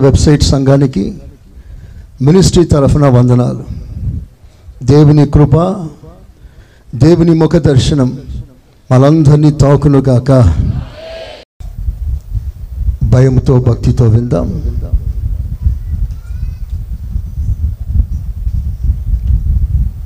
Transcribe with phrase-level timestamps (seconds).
[0.00, 1.04] Website సంఘానికి
[2.22, 3.64] ministry తరఫున వందనాలు.
[4.82, 5.56] దేవుని కృప
[6.94, 8.18] దేవుని ముఖ దర్శనం
[8.92, 10.30] మనందరినీ తాకునుగాక
[13.10, 14.48] భయంతో భక్తితో విందాం.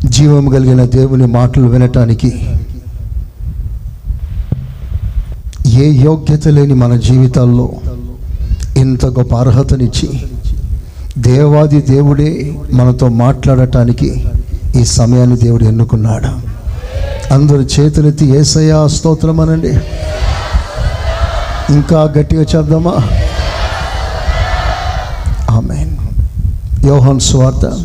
[0.05, 2.31] జీవం కలిగిన దేవుని మాటలు వినటానికి
[5.83, 7.67] ఏ యోగ్యత లేని మన జీవితాల్లో
[8.77, 10.23] ఇంత గొప్ప అర్హతనిచ్చి
[11.19, 14.25] దేవాది దేవుడే మనతో మాట్లాడటానికి
[14.77, 16.55] ఈ సమయాన్ని దేవుడు ఎన్నుకున్నాడు.
[17.35, 19.71] అందరు చేతులెత్తి ఏసయ్యా స్తోత్రం అనండి
[21.75, 22.97] ఇంకా గట్టిగా చెప్దామా?
[25.51, 25.97] ఆమె
[26.87, 27.83] యోహన్ స్వార్త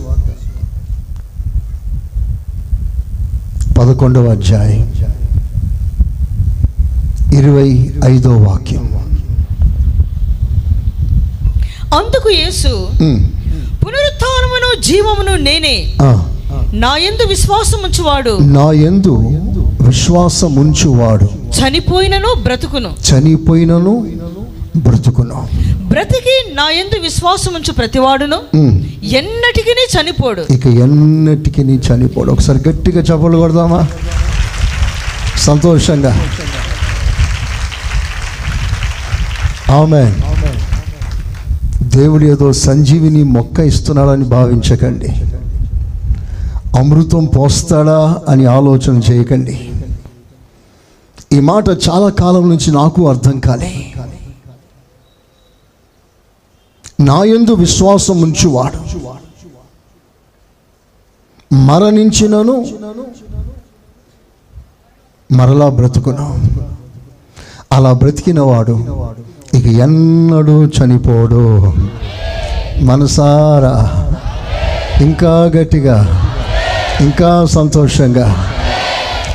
[3.79, 4.93] పదకొండవ అధ్యాయం.
[7.33, 9.08] ఇరవై ఐదో వాక్యం.
[11.95, 12.71] అందుకు యేసు
[13.01, 13.19] ఉమ్,
[13.83, 15.75] పునరుత్థానమును జీవమును నేనే.
[16.73, 19.13] నా యందు విశ్వాసం ఉంచువాడు నా యందు
[19.81, 21.27] విశ్వాసం ఉంచువాడు
[21.57, 22.89] చనిపోయినను బ్రతుకును.
[23.07, 23.93] చనిపోయినను
[24.77, 25.39] బ్రతుకును.
[25.87, 28.37] బ్రతికి నా యందు విశ్వాసం ఉంచు ప్రతివాడును
[29.19, 30.41] ఎన్నటికి చనిపోడు.
[30.53, 32.31] ఇక ఎన్నటికి చనిపోడు.
[32.31, 33.81] ఒకసారి గట్టిగా చప్పలు కొడదామా?
[35.37, 36.13] సంతోషంగా.
[39.71, 40.03] ఆమె
[41.99, 45.07] దేవుడు ఏదో సంజీవిని మొక్క ఇస్తున్నాడని భావించకండి.
[46.79, 49.71] అమృతం పోస్తాడా అని ఆలోచన చేయకండి.
[51.31, 53.93] ఈ మాట చాలా కాలం నుంచి నాకు అర్థం కాలే.
[56.99, 58.79] నా ఎందు విశ్వాసం ఉంచువాడు.
[61.53, 62.67] మరణించినను
[65.31, 66.49] మరలా బ్రతుకును.
[67.71, 68.99] అలా బ్రతికినవాడు
[69.55, 71.73] ఇక ఎన్నడూ చనిపోడు.
[72.81, 74.05] మనసారా
[75.01, 76.21] ఇంకా గట్టిగా
[77.01, 78.45] ఇంకా సంతోషంగా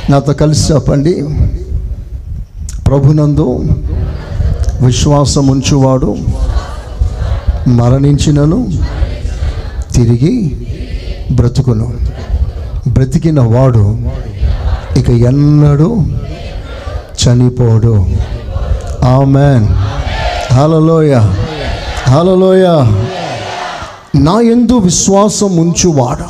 [0.09, 1.23] నాతో కలిసి చెప్పండి.
[2.87, 3.63] ప్రభునందు
[4.81, 6.17] విశ్వాసం ఉంచువాడు
[7.67, 8.67] మరణించినను
[9.93, 10.67] తిరిగి
[11.31, 11.93] బ్రతుకును.
[12.87, 13.97] బ్రతికిన వాడు
[14.97, 16.01] ఇక ఎన్నడూ
[17.23, 18.05] చనిపోడు.
[19.03, 19.84] ఆమెన్.
[20.55, 21.13] హలలోయ
[22.07, 22.67] హలలోయ
[24.21, 26.25] నా ఎందు విశ్వాసం ఉంచువాడు.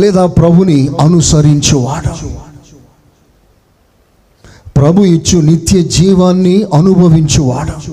[0.00, 2.28] లేదా ప్రభుని అనుసరించువాడు.
[4.76, 7.90] ప్రభు ఇచ్చు నిత్య జీవాన్ని అనుభవించువాడు.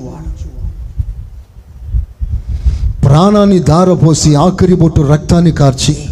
[3.06, 6.10] ప్రాణాన్ని దారపోసి ఆఖరి బొట్టు రక్తాన్ని కార్చి.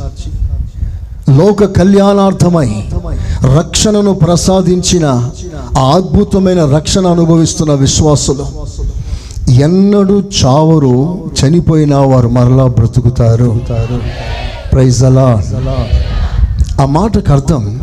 [1.29, 2.89] లోక కళ్యాణార్థమై
[3.43, 5.31] రక్షణను ప్రసాదించిన
[5.77, 8.45] ఆ అద్భుతమైన రక్షణ అనుభవిస్తున్న విశ్వాసులు.
[9.51, 13.61] ఎన్నడూ చావరు చనిపోయిన వారు మరలా బ్రతుకుతారు.
[14.71, 15.43] ప్రైజ్ అలా
[16.81, 17.79] ఆ మాటకు అర్థం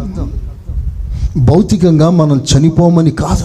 [1.36, 3.44] భౌతికంగా మనం చనిపోమని కాదు.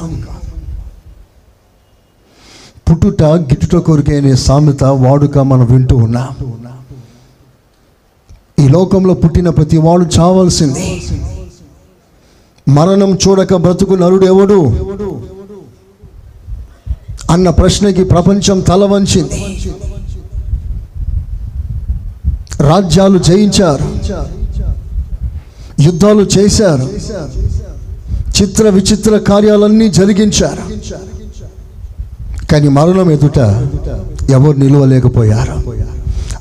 [2.89, 6.27] పుట్టుట గిట్టుట కొరికే అనే సామెత వాడుక మనం వింటూ ఉన్నాం.
[8.65, 11.01] ఈ లోకంలో పుట్టిన ప్రతి వాడు చావాల్సింది.
[12.67, 14.73] మరణం చూడక బ్రతుకు నరుడు ఎవడు
[17.29, 19.57] అన్న ప్రశ్నకి ప్రపంచం తల వంచింది.
[22.59, 23.85] రాజ్యాలు జయించారు.
[25.81, 26.89] యుద్ధాలు చేశారు.
[28.41, 30.63] చిత్ర విచిత్ర కార్యాలన్నీ జరిగించారు.
[32.45, 33.37] కానీ మరణం ఎదుట
[34.29, 35.73] ఎవరు నిలవలేకపోయారు?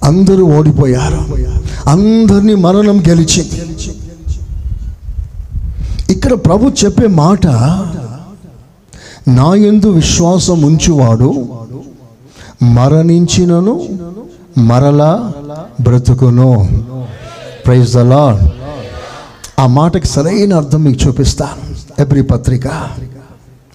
[0.05, 1.21] అందరూ ఓడిపోయారు.
[1.89, 3.76] అందరినీ మరణం గెలిచింది.
[6.11, 7.47] ఇక్కడ ప్రభు చెప్పే మాట
[9.29, 11.49] నా ఎందు విశ్వాసం ఉంచువాడు
[12.63, 13.89] మరణించినను
[14.59, 15.33] మరలా
[15.81, 16.69] బ్రతుకును.
[17.67, 17.99] ప్రైజ్ ద
[19.59, 21.75] ఆ మాటకి సరైన అర్థం మీకు చూపిస్తాను.
[22.03, 22.67] ఎబ్రి పత్రిక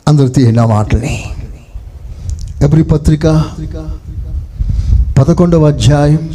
[0.07, 1.23] అందరు తీయండి ఆ మాటని.
[2.61, 3.27] ఎబ్రి పత్రిక
[5.17, 6.29] పదకొండవ అధ్యాయం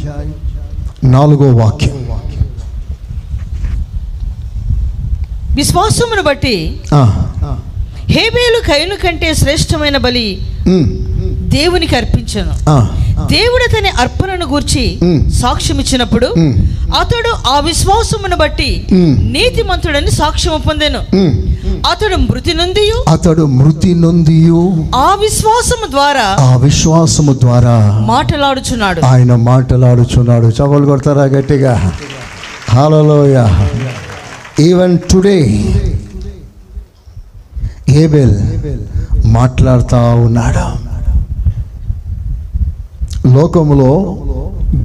[1.03, 1.97] నాలుగో వాక్యం.
[5.57, 6.81] విశ్వాసమును బట్టి
[8.09, 10.39] హేబేలు కైను కంటే శ్రేష్టమైన బలి
[11.29, 12.51] దేవునికి అర్పించను.
[13.27, 14.99] దేవుడు అతని అర్పణను గూర్చి.
[15.31, 16.25] సాక్ష్యం ఇచ్చినప్పుడు.
[16.99, 18.87] అతడు ఆ విశ్వాసమును బట్టి.
[19.21, 20.99] నీతిమంతుడని సాక్ష్యం పొందెను.
[21.91, 23.03] అతడు మృతి నొందియు.
[23.07, 24.87] అతడు మృతి నొందియు.
[24.95, 29.01] ఆ విశ్వాసము ద్వారా ఆ విశ్వాసము ద్వారా మాటలాడుచున్నాడు.
[29.05, 30.51] ఆయన మాటలాడుచున్నాడు.
[30.61, 31.91] చవలు కొడతారా గట్టిగా?
[32.69, 33.45] హాలలోయ
[34.59, 35.65] ఈవెన్ టుడే
[37.89, 38.35] ఏబెల్
[39.25, 40.65] మాట్లాడుతూ ఉన్నాడు.
[43.27, 43.91] లోకంలో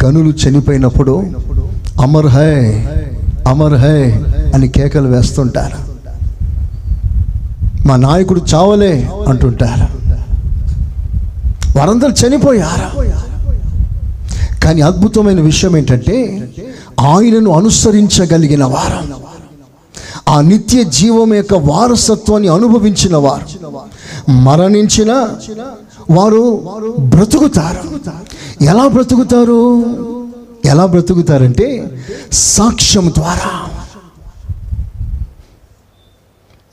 [0.05, 1.15] గనులు చనిపోయినప్పుడు
[2.03, 2.55] అమర్ హై
[3.47, 4.13] అమర్ హై
[4.55, 5.79] అని కేకలు వేస్తుంటారు.
[7.87, 9.87] మా నాయకుడు చావలే అంటుంటారు.
[11.79, 13.07] వారందరూ చనిపోయారు.
[14.65, 16.17] కానీ అద్భుతమైన విషయం ఏంటంటే
[17.01, 19.32] ఆయనను అనుసరించగలిగిన వారు.
[20.33, 23.47] ఆ నిత్య జీవం యొక్క వారసత్వాన్ని అనుభవించిన వారు
[24.31, 25.13] మరణించిన
[26.11, 26.67] వారు
[26.99, 28.01] బ్రతుకుతారు.
[28.65, 29.61] ఎలా బ్రతుకుతారు?
[30.65, 31.99] ఎలా బ్రతుకుతారంటే
[32.33, 33.71] సాక్ష్యం ద్వారా.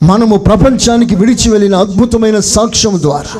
[0.02, 3.32] మనము ప్రపంచానికి విడిచి వెళ్ళిన అద్భుతమైన సాక్ష్యం ద్వారా.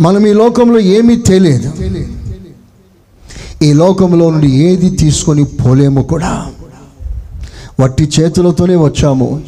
[0.00, 1.72] మనం ఈ లోకంలో ఏమీ తెలియదు
[3.64, 6.52] ఈ లోకంలో నుండి ఏది తీసుకొని పోలేము కూడా.
[7.80, 9.40] వట్టి చేతులతోనే వచ్చాము.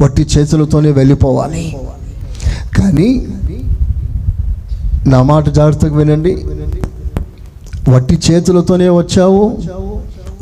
[0.00, 1.76] వట్టి చేతులతోనే వెళ్ళిపోవాలి.
[2.78, 3.26] కానీ
[5.06, 6.44] నా మాట జాగ్రత్తగా వినండి.
[7.88, 9.58] వట్టి చేతులతోనే వచ్చావు.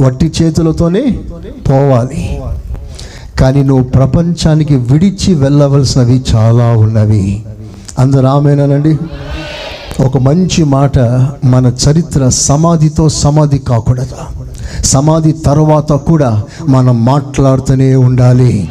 [0.00, 1.20] వట్టి చేతులతోనే
[1.70, 2.40] పోవాలి.
[3.40, 7.44] కానీ నువ్వు ప్రపంచానికి విడిచి వెళ్ళవలసినవి చాలా ఉన్నవి.
[7.98, 8.98] అందరు ఆమెనానండి
[10.02, 10.98] ఒక మంచి మాట
[11.44, 14.41] మన చరిత్ర సమాధితో సమాధి కాకూడదు.
[14.84, 18.70] సమాధి తర్వాత కూడా మనం మాట్లాడుతూనే ఉండాలి.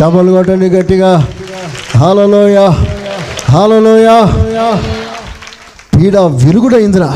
[0.00, 1.28] చపలు కొట్టండి గట్టిగా.
[1.96, 2.70] హాలలోయ
[3.50, 4.26] హాలలోయ
[5.96, 7.14] పీడ విరుగుడైందిరా.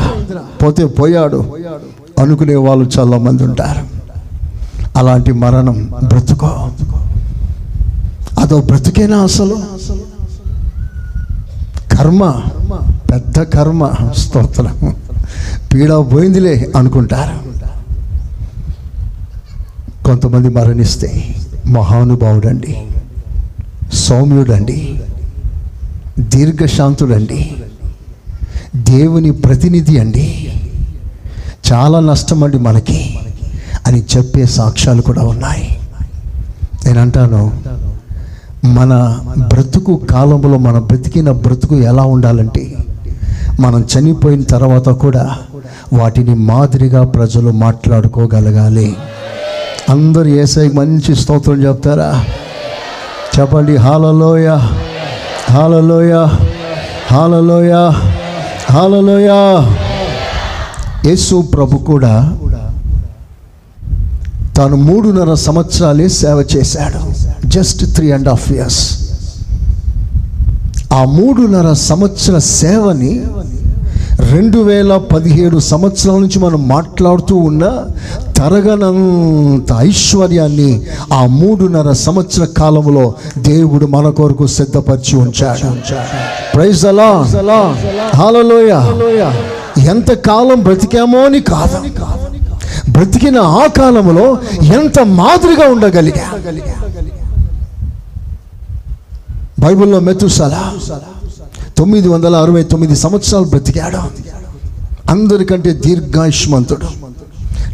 [0.63, 1.53] పోతే పోయాడు.
[2.19, 3.99] అనుకునే వాళ్ళు చాలా మంది ఉంటారు.
[4.97, 6.69] అలాంటి మరణం బ్రతుకో.
[8.39, 9.57] అదో బ్రతుకేనా అసలు?
[11.97, 12.41] కర్మ
[13.11, 13.91] పెద్ద కర్మ.
[14.17, 14.95] స్తోత్రం.
[15.73, 17.48] పీడ పోయిందిలే అనుకుంటారు.
[20.09, 21.09] కొంతమంది మరణిస్తే
[21.67, 22.73] మహానుభావుడండి
[24.05, 24.77] సౌమ్యుడండి
[26.33, 27.41] దీర్ఘశాంతుడండి
[28.91, 30.25] దేవుని ప్రతినిధి అండి.
[31.69, 32.99] చాలా నష్టం అండి మనకి
[33.87, 35.65] అని చెప్పే సాక్ష్యాలు కూడా ఉన్నాయి.
[36.85, 37.41] నేను అంటాను
[38.77, 38.93] మన
[39.51, 42.63] బ్రతుకు కాలంలో మన బ్రతికిన బ్రతుకు ఎలా ఉండాలంటే
[43.59, 45.23] మనం చనిపోయిన తర్వాత కూడా
[45.93, 48.89] వాటిని మాదిరిగా ప్రజలు మాట్లాడుకోగలగాలి.
[49.93, 52.09] అందరు ఏసైకి మంచి స్తోత్రం చెప్తారా?
[53.35, 54.47] చెప్పండి హాలలోయ
[55.53, 56.13] హాలలోయ
[57.11, 57.73] హాలలోయ
[58.73, 59.29] హాలలోయ
[61.07, 62.13] యేసు ప్రభు కూడా
[64.57, 66.99] తాను మూడున్నర సంవత్సరాలే సేవ చేశాడు.
[67.55, 68.81] Just three and half years
[70.97, 73.13] ఆ మూడున్నర సంవత్సర సేవని
[74.19, 77.85] రెండు వేల పదిహేడు సంవత్సరాల నుంచి మనం మాట్లాడుతూ ఉన్న
[78.37, 80.81] తరగనంత ఐశ్వర్యాన్ని
[81.13, 85.67] ఆ మూడున్నర సంవత్సర కాలంలో దేవుడు మన కొరకు సిద్ధపరిచి ఉంచాడు.
[86.55, 87.25] ప్రైజ్ అలా
[88.15, 88.71] హాలలోయ
[89.85, 91.77] ఎంత కాలం బ్రతికామో అని కాదు.
[92.91, 96.27] బ్రతికిన ఆ కాలంలో ఎంత మాదిరిగా ఉండగలిగా.
[99.59, 100.71] బైబిల్లో మెతుసలా.
[101.79, 103.97] తొమ్మిది వందల అరవై తొమ్మిది సంవత్సరాలు బ్రతికాడు.
[105.11, 106.87] అందరికంటే దీర్ఘాయుష్మంతుడు.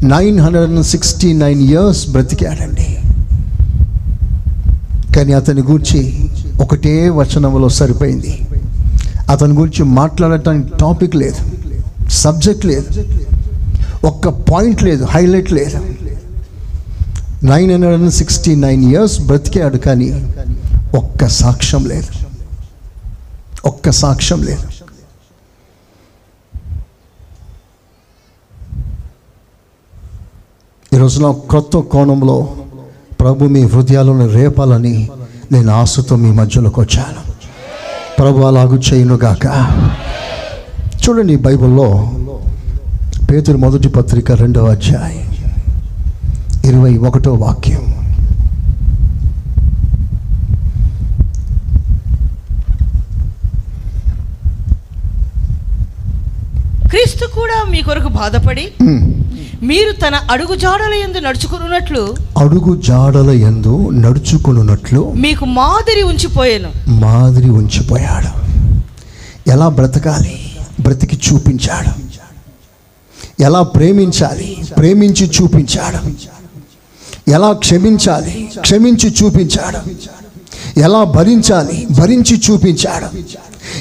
[0.05, 2.97] Nine hundred and sixty nine years బ్రతికాడండి.
[5.15, 6.29] కానీ అతని గురించి
[6.61, 8.47] ఒకటే వచనంలో సరిపోయింది.
[9.29, 11.35] అతని గురించి మాట్లాడటానికి టాపిక్ లేదు.
[12.09, 13.03] సబ్జెక్ట్ లేదు.
[14.05, 15.07] ఒక్క పాయింట్ లేదు.
[15.09, 15.77] హైలైట్ లేదు.
[17.45, 20.33] Nine hundred and sixty nine years బ్రతికాడు కానీ
[20.95, 22.24] ఒక్క సాక్ష్యం లేదు.
[23.65, 24.67] ఒక్క సాక్ష్యం లేదు.
[30.95, 32.37] ఈరోజు నా క్రొత్త కోణంలో
[33.19, 35.09] ప్రభు మీ హృదయాలను రేపాలని
[35.51, 37.21] నేను ఆశతో మీ మధ్యలోకి వచ్చాను.
[38.19, 39.45] ప్రభు అలాగు చేయునుగాక
[41.03, 41.89] చూడండి బైబిల్లో
[43.31, 45.27] పేతురు మొదటి పత్రిక రెండవ అధ్యాయం
[46.65, 47.83] ఇరవై ఒకటో వాక్యం.
[56.95, 59.23] క్రీస్తు కూడా మీ కొరకు బాధపడి ఉమ్.
[59.63, 66.71] మీరు తన అడుగు జాడల ఎందు నడుచుకున్నట్లు అడుగు జాడల ఎందు నడుచుకున్నట్లు మీకు మాదిరి ఉంచిపోయాను.
[66.87, 68.31] మాదిరి ఉంచిపోయాడు.
[69.49, 70.39] ఎలా బ్రతకాలి?
[70.79, 71.91] బ్రతికి చూపించాడు.
[73.43, 74.57] ఎలా ప్రేమించాలి?
[74.77, 76.01] ప్రేమించి చూపించాడు.
[77.31, 78.49] ఎలా క్షమించాలి?
[78.59, 79.77] క్షమించి చూపించాడు.
[80.77, 81.87] ఎలా భరించాలి?
[81.99, 83.17] భరించి చూపించాడు.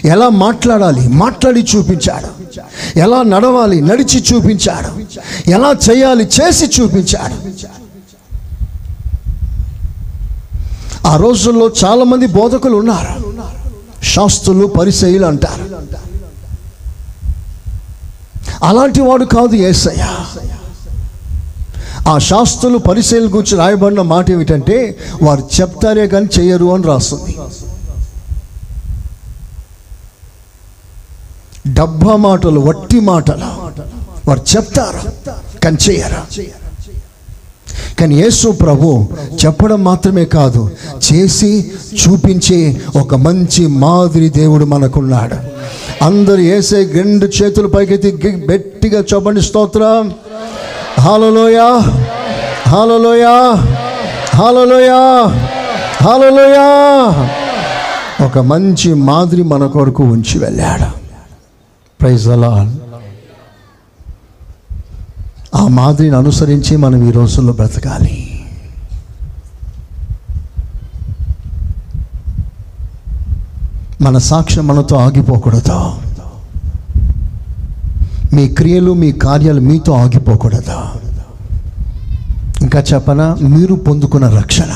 [0.07, 1.09] ఎలా మాట్లాడాలి?
[1.09, 2.45] మాట్లాడి చూపించాడు.
[2.99, 3.81] ఎలా నడవాలి?
[3.81, 5.21] నడిచి చూపించాడు.
[5.51, 6.25] ఎలా చేయాలి?
[6.25, 7.55] చేసి చూపించాడు.
[11.07, 13.35] ఆ రోజుల్లో చాలామంది బోధకులు ఉన్నారు.
[14.05, 15.65] శాస్త్రులు పరిచయులు అంటారు.
[18.65, 20.07] అలాంటి వాడు కాదు ఏసయ్య.
[22.09, 27.37] ఆ శాస్త్రులు పరిశీలన గురించి రాయబడిన మాట ఏమిటంటే వారు చెప్తారే కానీ చేయరు అని రాస్తుంది.
[31.75, 33.45] డబ్బా మాటలు వట్టి మాటలు
[34.29, 34.99] వారు చెప్తారు
[35.59, 36.43] కానీ చేయరు.
[38.01, 39.07] కానీ యేసు ప్రభు
[39.45, 40.71] చెప్పడం మాత్రమే కాదు
[41.13, 45.37] చేసి చూపించే ఒక మంచి మాదిరి దేవుడు మనకున్నాడు.
[46.05, 50.13] అందరు వేసే రెండు చేతులు పైకెత్తి గి- గట్టిగా చెప్పండి స్తోత్రం.
[51.01, 51.69] హాలలోయా
[52.69, 53.35] హాలలోయా
[54.35, 55.01] హాలలోయా
[56.03, 56.69] హాలలోయా
[58.25, 60.89] ఒక మంచి మాదిరి మన కొరకు ఉంచి వెళ్ళాడు.
[62.01, 62.77] ప్రైజ్ అలా
[65.55, 68.21] ఆ మాదిరిని అనుసరించి మనం ఈ రోజుల్లో బ్రతకాలి.
[74.01, 75.93] మన సాక్ష్యం మనతో ఆగిపోకూడదు.
[78.33, 80.81] మీ క్రియలు మీ కార్యాలు మీతో ఆగిపోకూడదు.
[82.63, 83.37] ఇంకా చెప్పనా?
[83.43, 84.75] మీరు పొందుకున్న రక్షణ.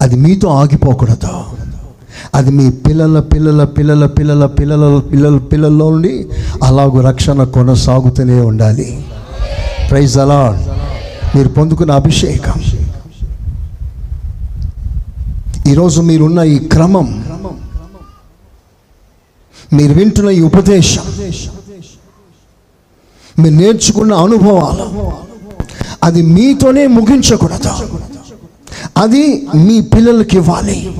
[0.00, 1.44] అది మీతో ఆగిపోకూడదు.
[2.34, 6.26] అది మీ పిల్లల పిల్లల పిల్లల పిల్లల పిల్లల పిల్లల పిల్లల్లో నుండి
[6.64, 9.04] అలాగూ రక్షణ కొనసాగుతూనే ఉండాలి.
[9.90, 10.64] ప్రైజ్ అలా
[11.36, 12.62] మీరు పొందుకున్న అభిషేకం.
[15.66, 17.24] ఈరోజు మీరున్న ఈ క్రమం.
[19.72, 21.02] మీరు వింటున్న ఈ ఉపదేశం.
[23.38, 25.12] మీరు నేర్చుకున్న అనుభవాలు.
[26.04, 27.70] అది మీతోనే ముగించకూడదు.
[28.96, 30.96] అది మీ పిల్లలకి ఇవ్వాలి.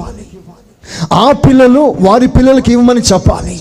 [1.12, 3.60] ఆ పిల్లలు వారి పిల్లలకి ఇవ్వమని చెప్పాలి.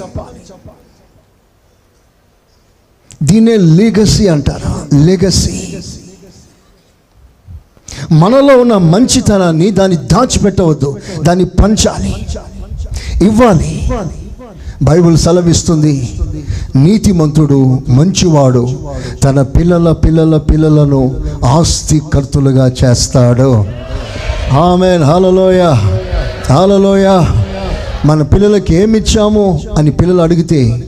[3.23, 4.95] దీన్నే లీగసీ అంటారు.
[4.95, 5.77] లెగసీ
[8.11, 10.97] మనలో ఉన్న మంచితనాన్ని దాన్ని దాచిపెట్టవద్దు.
[11.21, 12.27] దాన్ని పంచాలి.
[13.25, 13.91] ఇవ్వాలి.
[14.83, 16.19] బైబిల్ సెలవిస్తుంది.
[16.75, 18.69] నీతిమంతుడు మంచివాడు.
[19.23, 21.15] తన పిల్లల పిల్లల పిల్లలను
[21.45, 23.65] ఆస్తికర్తులుగా చేస్తాడు.
[24.53, 25.03] ఆమెన్.
[25.03, 25.61] హలలోయ
[26.51, 27.25] హలలోయ
[28.05, 30.83] మన పిల్లలకి ఏమిచ్చాము అని పిల్లలు అడిగితే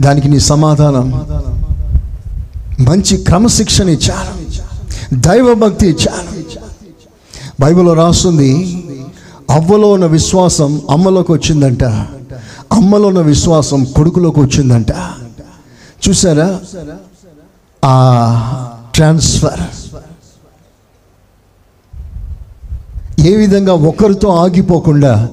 [0.00, 1.20] దానికి నీ సమాధానం.
[2.80, 4.46] మంచి క్రమశిక్షణ ఇచ్చాను
[5.20, 6.36] దైవభక్తి ఇచ్చాను
[7.60, 8.82] బైబిల్లో రాస్తుంది
[9.50, 11.84] అవ్వలో ఉన్న విశ్వాసం అమ్మలోకి వచ్చిందంట.
[12.72, 14.92] అమ్మలో ఉన్న విశ్వాసం కొడుకులోకి వచ్చిందంట.
[16.08, 16.60] చూసారా
[17.84, 17.94] ఆ
[18.94, 19.60] ట్రాన్స్ఫర్.
[23.20, 25.28] ఏ విధంగా ఒకరితో ఆగిపోకుండా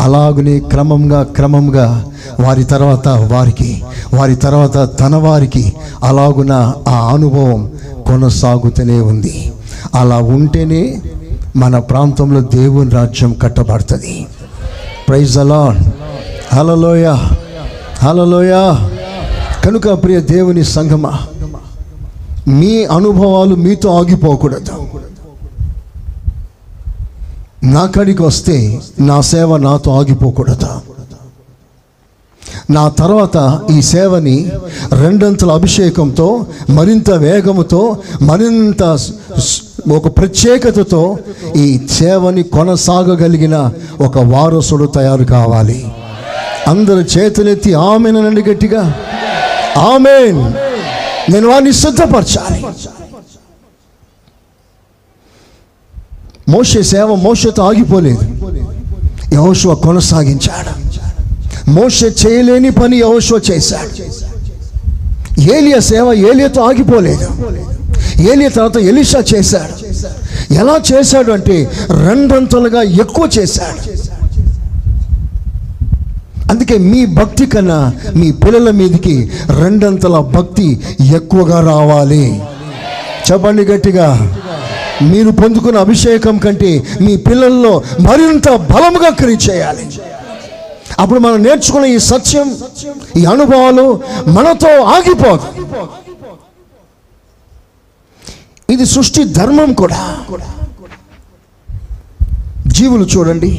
[0.00, 5.72] అలాగనే క్రమంగా క్రమంగా వారి తర్వాత వారికి వారి తర్వాత తన వారికి
[6.04, 6.52] అలాగున
[6.88, 7.72] ఆ అనుభవం
[8.06, 9.52] కొనసాగుతూనే ఉంది.
[9.94, 11.02] అలా ఉంటేనే
[11.56, 14.26] మన ప్రాంతంలో దేవుని రాజ్యం కట్టబడుతుంది.
[15.08, 15.84] ప్రైజ్ అలాన్
[16.52, 17.06] హలలోయ
[17.98, 18.52] హలలోయ
[19.64, 21.18] కనుక ప్రియ దేవుని సంగమా
[22.48, 24.72] మీ అనుభవాలు మీతో ఆగిపోకూడదు.
[27.64, 30.70] నా కాడికి వస్తే నా సేవ నాతో ఆగిపోకూడదు.
[32.70, 34.52] నా తర్వాత ఈ సేవని
[34.92, 38.82] రెండంతల అభిషేకంతో మరింత వేగముతో మరింత
[39.92, 41.18] ఒక ప్రత్యేకతతో
[41.56, 45.92] ఈ సేవని కొనసాగగలిగిన ఒక వారసుడు తయారు కావాలి.
[46.68, 49.00] అందరు చేతులెత్తి ఆమెనండి గట్టిగా.
[49.78, 50.52] ఆమెన్.
[51.32, 52.66] నేను వారిని సిద్ధపరచాలి
[56.48, 58.20] మోసే సేవ మోషతో ఆగిపోలేదు.
[59.32, 60.88] యహోషువ కొనసాగించాడు.
[61.70, 64.02] మోషే చేయలేని పని యహోషువ చేశాడు.
[65.40, 67.28] ఏలియా సేవ ఏలియాతో ఆగిపోలేదు.
[68.20, 69.86] ఏలియా తర్వాత ఎలిషా చేశాడు.
[70.54, 71.70] ఎలా చేశాడు అంటే
[72.08, 73.97] రెండంతలుగా ఎక్కువ చేశాడు.
[76.50, 77.78] అందుకే మీ భక్తి కన్నా
[78.16, 79.16] మీ పిల్లల మీదకి
[79.60, 80.68] రెండంతల భక్తి
[81.16, 82.24] ఎక్కువగా రావాలి.
[83.28, 84.08] చెప్పండి గట్టిగా.
[85.10, 89.84] మీరు పొందుకున్న అభిషేకం కంటే మీ పిల్లల్లో మరింత బలముగా క్రియ చేయాలి
[90.98, 92.48] అప్పుడు మనం నేర్చుకున్న ఈ సత్యం
[93.16, 93.84] ఈ అనుభవాలు
[94.36, 95.46] మనతో ఆగిపోదు.
[98.72, 100.00] ఇది సృష్టి ధర్మం కూడా.
[102.76, 103.50] జీవులు చూడండి.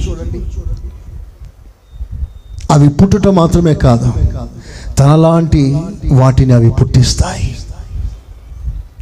[2.71, 4.13] అవి పుట్టుట మాత్రమే కాదు
[4.99, 5.77] తనలాంటి
[6.11, 7.55] వాటిని అవి పుట్టిస్తాయి.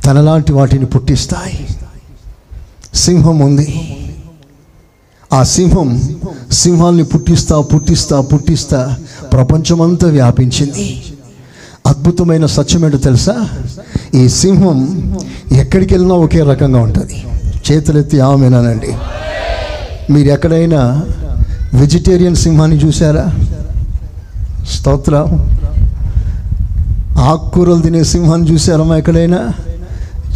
[0.05, 1.67] తనలాంటి వాటిని పుట్టిస్తాయి.
[2.95, 3.97] సింహం ఉంది.
[5.33, 6.17] ఆ సింహం
[6.51, 8.97] సింహాల్ని పుట్టిస్తా పుట్టిస్తా పుట్టిస్తా
[9.33, 11.03] ప్రపంచమంతా వ్యాపించింది.
[11.87, 13.49] అద్భుతమైన సత్యమేంటో తెలుసా?
[14.15, 14.77] ఈ సింహం
[15.51, 17.23] ఎక్కడికి వెళ్ళినా ఒకే రకంగా ఉంటుంది.
[17.71, 18.93] చేతులెత్తి ఆమెనానండి
[20.13, 21.03] మీరు ఎక్కడైనా
[21.73, 23.31] వెజిటేరియన్ సింహాన్ని చూసారా
[24.71, 25.25] స్తోత్రం.
[27.17, 29.49] ఆకుకూరలు తినే సింహాన్ని చూసారమ్మా ఎక్కడైనా?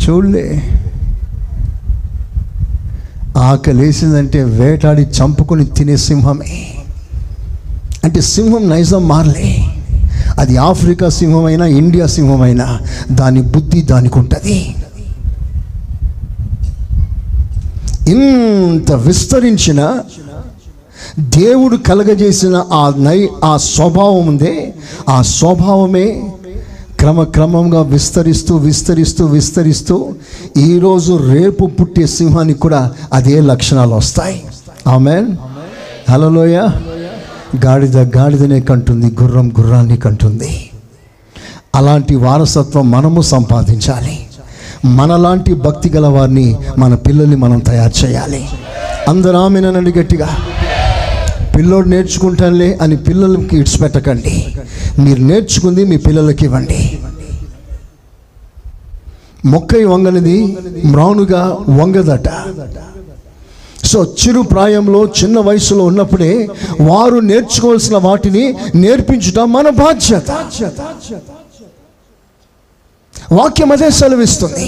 [0.09, 0.63] చూడలే.
[3.37, 6.73] ఆకలేసిందంటే వేటాడి చంపుకొని తినే సింహమే.
[8.03, 9.57] అంటే సింహం నైజం మారలే.
[10.39, 12.79] అది ఆఫ్రికా సింహమైనా ఇండియా సింహమైనా
[13.11, 14.75] దాని బుద్ధి దానికి ఉంటుంది.
[18.07, 19.99] ఇంత విస్తరించిన
[21.19, 24.73] దేవుడు కలగజేసిన ఆ నై ఆ స్వభావం ఉందే
[25.09, 26.23] ఆ స్వభావమే
[26.99, 30.13] క్రమక్రమంగా విస్తరిస్తూ విస్తరిస్తూ విస్తరిస్తూ
[30.57, 34.43] ఈరోజు రేపు పుట్టే సింహానికి కూడా అదే లక్షణాలు వస్తాయి.
[34.87, 35.25] ఆమె
[36.09, 36.67] హలోయ
[37.65, 40.69] గాడిద గాడిదనే కంటుంది గుర్రం గుర్రాన్ని కంటుంది.
[41.75, 44.27] అలాంటి వారసత్వం మనము సంపాదించాలి.
[44.85, 48.45] మనలాంటి భక్తి గల వారిని మన పిల్లల్ని మనం తయారు చేయాలి.
[49.07, 50.27] అందరూ ఆమెనని గట్టిగా.
[51.61, 54.55] పిల్లోడు నేర్చుకుంటానులే అని పిల్లలకి ఇడిచిపెట్టకండి
[54.99, 56.99] మీరు నేర్చుకుంది మీ పిల్లలకి ఇవ్వండి.
[59.45, 62.29] మొక్క వంగనిది మ్రానుగా వంగదట.
[63.85, 66.49] సో చిరు ప్రాయంలో చిన్న వయసులో ఉన్నప్పుడే
[66.81, 70.31] వారు నేర్చుకోవాల్సిన వాటిని నేర్పించుట మన బాధ్యత.
[73.31, 74.65] వాక్యం అదే సెలవిస్తుంది.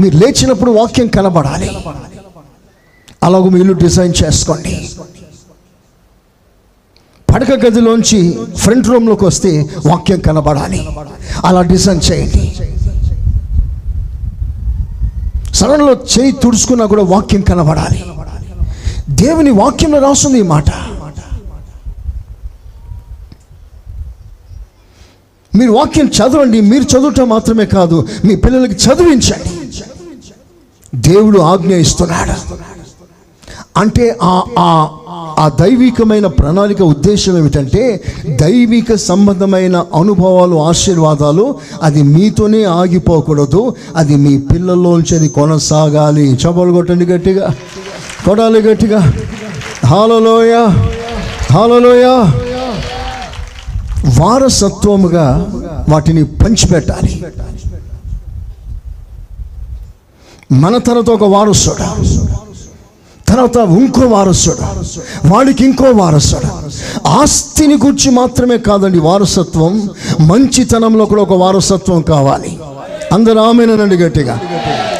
[0.00, 1.70] మీరు లేచినప్పుడు వాక్యం కనబడాలి.
[3.26, 4.90] అలాగ మీ ఇల్లు డిజైన్ చేసుకోండి.
[7.34, 10.88] పడక గదిలోంచి ఫ్రంట్ రూమ్లోకి వస్తే వాక్యం కనబడాలి.
[11.44, 12.56] అలా డిజైన్ చేయండి.
[15.54, 18.04] సడన్లో చేయి తుడుచుకున్నా కూడా వాక్యం కనబడాలి.
[19.10, 20.70] దేవుని వాక్యంలో రాస్తుంది ఈ మాట.
[25.56, 29.50] మీరు వాక్యం చదవండి మీరు చదవటం మాత్రమే కాదు మీ పిల్లలకి చదివించండి.
[30.94, 32.66] దేవుడు ఆజ్ఞ ఇస్తున్నాడు
[33.76, 34.88] అంటే ఆ
[35.38, 38.04] ఆ దైవికమైన ప్రణాళిక ఉద్దేశం ఏమిటంటే
[38.40, 43.74] దైవిక సంబంధమైన అనుభవాలు ఆశీర్వాదాలు అది మీతోనే ఆగిపోకూడదు.
[43.96, 46.34] అది మీ పిల్లల్లోంచి అది కొనసాగాలి.
[46.34, 47.54] చపలు కొట్టండి గట్టిగా.
[48.26, 49.12] కొడాలి గట్టిగా.
[49.86, 50.66] హాలలోయ.
[51.52, 52.06] హాలలోయ.
[54.20, 55.52] వారసత్వముగా
[55.88, 57.24] వాటిని పంచిపెట్టాలి.
[60.52, 62.45] మన తరతో ఒక వారసుడు?
[63.28, 64.62] తర్వాత ఇంకో వారసుడు.
[65.28, 66.48] వాడికి ఇంకో వారసుడు.
[67.08, 69.90] ఆస్తిని గురించి మాత్రమే కాదండి వారసత్వం.
[70.20, 72.58] మంచితనంలో కూడా ఒక వారసత్వం కావాలి.
[73.12, 74.40] అందరు ఆమెనండి గట్టిగా.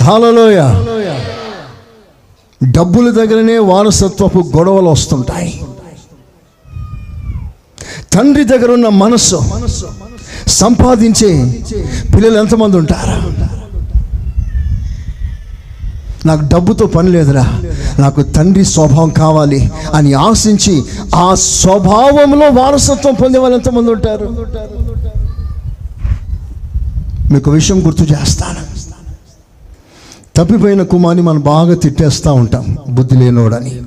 [0.03, 0.85] హాలలోయ
[2.71, 5.65] డబ్బుల దగ్గరనే వారసత్వపు గొడవలు వస్తుంటాయి.
[8.13, 9.41] తండ్రి దగ్గర ఉన్న మనస్సు
[10.47, 11.61] సంపాదించే
[12.15, 13.66] పిల్లలు ఎంతమంది ఉంటారు?
[16.27, 17.63] నాకు డబ్బుతో పని లేదురా.
[17.99, 20.85] నాకు తండ్రి స్వభావం కావాలి అని ఆశించి
[21.15, 24.27] ఆ స్వభావంలో వారసత్వం పొందే వాళ్ళు ఎంతమంది ఉంటారు?
[27.33, 28.63] మీకు విషయం గుర్తు చేస్తాను.
[30.37, 33.81] తప్పిపోయిన కుమార్ని మనం బాగా తిట్టేస్తూ ఉంటాం బుద్ధి లేనోడని.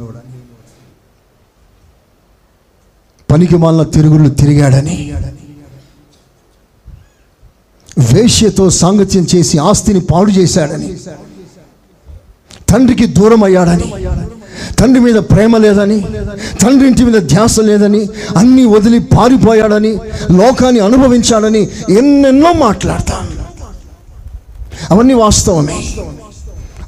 [3.32, 5.14] పనికి వాళ్ళ తిరుగుళ్ళు తిరిగాడని.
[8.14, 10.98] వేష్యతో సాంగత్యం చేసి ఆస్తిని పాడు చేశాడని.
[12.70, 13.88] తండ్రికి దూరం అయ్యాడని
[14.80, 15.98] తండ్రి మీద ప్రేమ లేదని
[16.62, 18.02] తండ్రి ఇంటి మీద ధ్యాస లేదని
[18.38, 19.92] అన్నీ వదిలి పారిపోయాడని
[20.32, 21.62] లోకాన్ని అనుభవించాడని
[21.98, 23.28] ఎన్నెన్నో మాట్లాడతాను
[24.90, 25.78] అవన్నీ వాస్తవమే.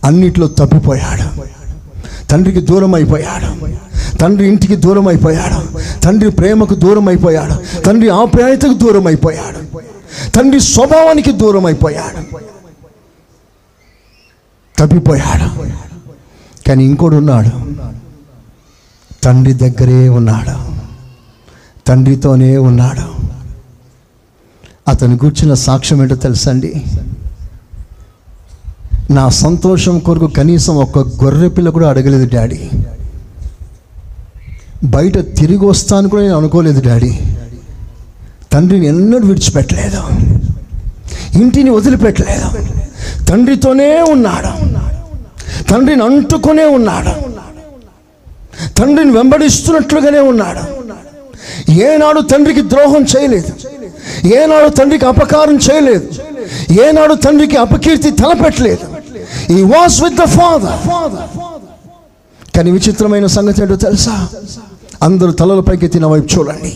[0.03, 1.25] అన్నిట్లో తప్పిపోయాడు.
[2.29, 3.49] తండ్రికి దూరం అయిపోయాడు
[4.21, 5.57] తండ్రి ఇంటికి దూరం అయిపోయాడు
[6.03, 9.59] తండ్రి ప్రేమకు దూరం అయిపోయాడు తండ్రి ఆప్యాయతకు దూరం అయిపోయాడు
[10.35, 12.21] తండ్రి స్వభావానికి దూరం అయిపోయాడు
[14.81, 15.63] తప్పిపోయాడు.
[16.67, 17.49] కానీ ఇంకోడు ఉన్నాడు.
[19.23, 20.73] తండ్రి దగ్గరే ఉన్నాడు.
[21.87, 23.21] తండ్రితోనే ఉన్నాడు.
[24.87, 26.83] అతను కూర్చున్న సాక్ష్యం ఏంటో తెలుసండి?
[29.11, 32.69] నా సంతోషం కొరకు కనీసం ఒక గొర్రె పిల్ల కూడా అడగలేదు డాడీ.
[34.83, 37.19] బయట తిరిగి వస్తాను కూడా నేను అనుకోలేదు డాడీ.
[38.51, 40.03] తండ్రిని ఎన్నడూ విడిచిపెట్టలేదు.
[41.41, 42.71] ఇంటిని వదిలిపెట్టలేదు.
[43.25, 44.70] తండ్రితోనే ఉన్నాడు.
[45.71, 47.11] తండ్రిని అంటుకునే ఉన్నాడు.
[48.79, 50.63] తండ్రిని వెంబడిస్తున్నట్లుగానే ఉన్నాడు.
[51.71, 53.53] ఏనాడు తండ్రికి ద్రోహం చేయలేదు.
[54.35, 56.07] ఏనాడు తండ్రికి అపకారం చేయలేదు.
[56.81, 58.85] ఏనాడు తండ్రికి అపకీర్తి తలపెట్టలేదు.
[59.53, 60.79] ఈ వాస్ విత్ ద ఫాదర్
[62.57, 64.27] కానీ విచిత్రమైన సంగతి ఏంటో తెలుసా?
[65.03, 66.71] అందరూ తలలపైకి తిన వైపు చూడండి.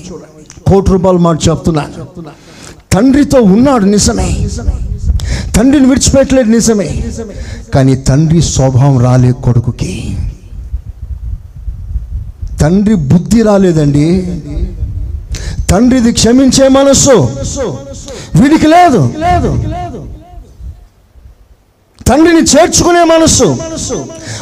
[0.68, 2.22] కోటి రూపాయలు మాట చెప్తున్నాను.
[2.94, 4.48] తండ్రితో ఉన్నాడు నిజమే.
[5.56, 6.90] తండ్రిని విడిచిపెట్టలేదు నిజమే.
[7.74, 10.18] కానీ తండ్రి స్వభావం రాలే కొడుకుకి.
[12.62, 14.08] తండ్రి బుద్ధి రాలేదండి.
[15.72, 17.16] తండ్రిది క్షమించే మనస్సు
[18.42, 19.02] వీడికి లేదు.
[22.08, 23.48] తండ్రిని చేర్చుకునే మనస్సు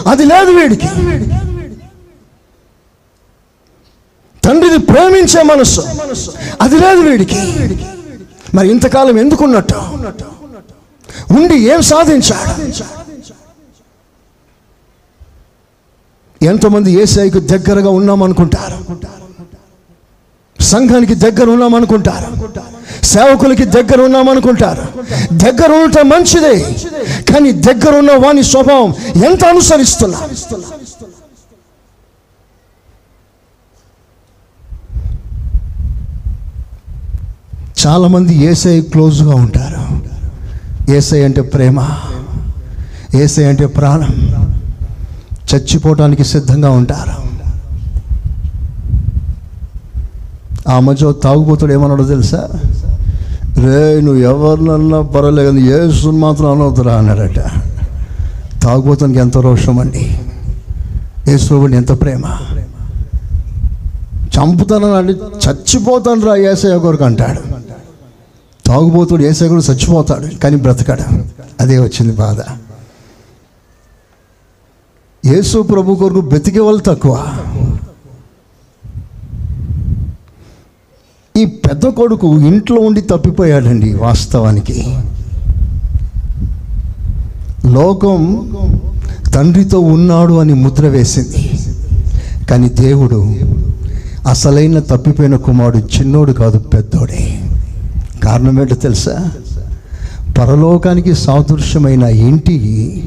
[0.07, 0.87] అది లేదు వీడికి.
[4.45, 5.83] తండ్రిని ప్రేమించే మనస్సు
[6.61, 7.39] అది లేదు వీడికి.
[8.55, 9.79] మరి ఇంతకాలం ఎందుకున్నట్టు?
[11.35, 12.53] ఉండి ఏం సాధించాడు?
[16.45, 18.77] ఎంతమంది ఏసైకు దగ్గరగా ఉన్నామనుకుంటారు?
[20.59, 22.29] సంఘానికి దగ్గర ఉన్నామనుకుంటారు?
[23.05, 24.83] సేవకులకి దగ్గర ఉన్నామనుకుంటారు?
[25.33, 26.55] దగ్గర ఉండటం మంచిదే
[27.31, 28.93] కానీ దగ్గర ఉన్న వాని స్వభావం
[29.25, 30.19] ఎంత అనుసరిస్తున్నా?
[37.85, 40.02] చాలామంది ఏసఐ క్లోజ్గా ఉంటారు.
[40.89, 41.87] ఏసై అంటే ప్రేమ
[43.15, 44.33] ఏసై అంటే ప్రాణం.
[45.55, 47.23] చచ్చిపోవటానికి సిద్ధంగా ఉంటారు.
[50.69, 52.49] ఆ మధ్య ఓ తాగుబోతుడు ఏమన్నాడో తెలుసా?
[53.57, 57.39] రే నువ్వు ఎవరినన్నా పర్వాలేదు కానీ ఏసుని మాత్రం అనవద్దురా అన్నాడట.
[58.63, 60.17] తాగుబోతానికి ఎంత రోషం అండి.
[61.27, 62.23] ఏసుని ఎంత ప్రేమ.
[64.37, 65.13] చంపుతానని
[65.49, 67.52] చచ్చిపోతాను రా ఏసయ్య కొరకు అంటాడు.
[68.65, 71.23] తాగుబోతుడు ఏసయ్య కూడా చచ్చిపోతాడు కానీ బ్రతకడు.
[71.59, 72.39] అదే వచ్చింది బాధ.
[75.25, 77.25] యేసు ప్రభు కొరకు బ్రతికే వాళ్ళు తక్కువ.
[81.37, 84.97] ఈ పెద్ద కొడుకు ఇంట్లో ఉండి తప్పిపోయాడండి వాస్తవానికి.
[87.65, 88.49] లోకం
[89.33, 91.59] తండ్రితో ఉన్నాడు అని ముద్ర వేసింది.
[92.49, 93.35] కానీ దేవుడు
[94.27, 97.52] అసలైన తప్పిపోయిన కుమారుడు చిన్నోడు కాదు పెద్దోడే.
[98.23, 99.31] కారణం ఏంటో తెలుసా?
[100.37, 103.03] పరలోకానికి సాదృశ్యమైన ఇంటికి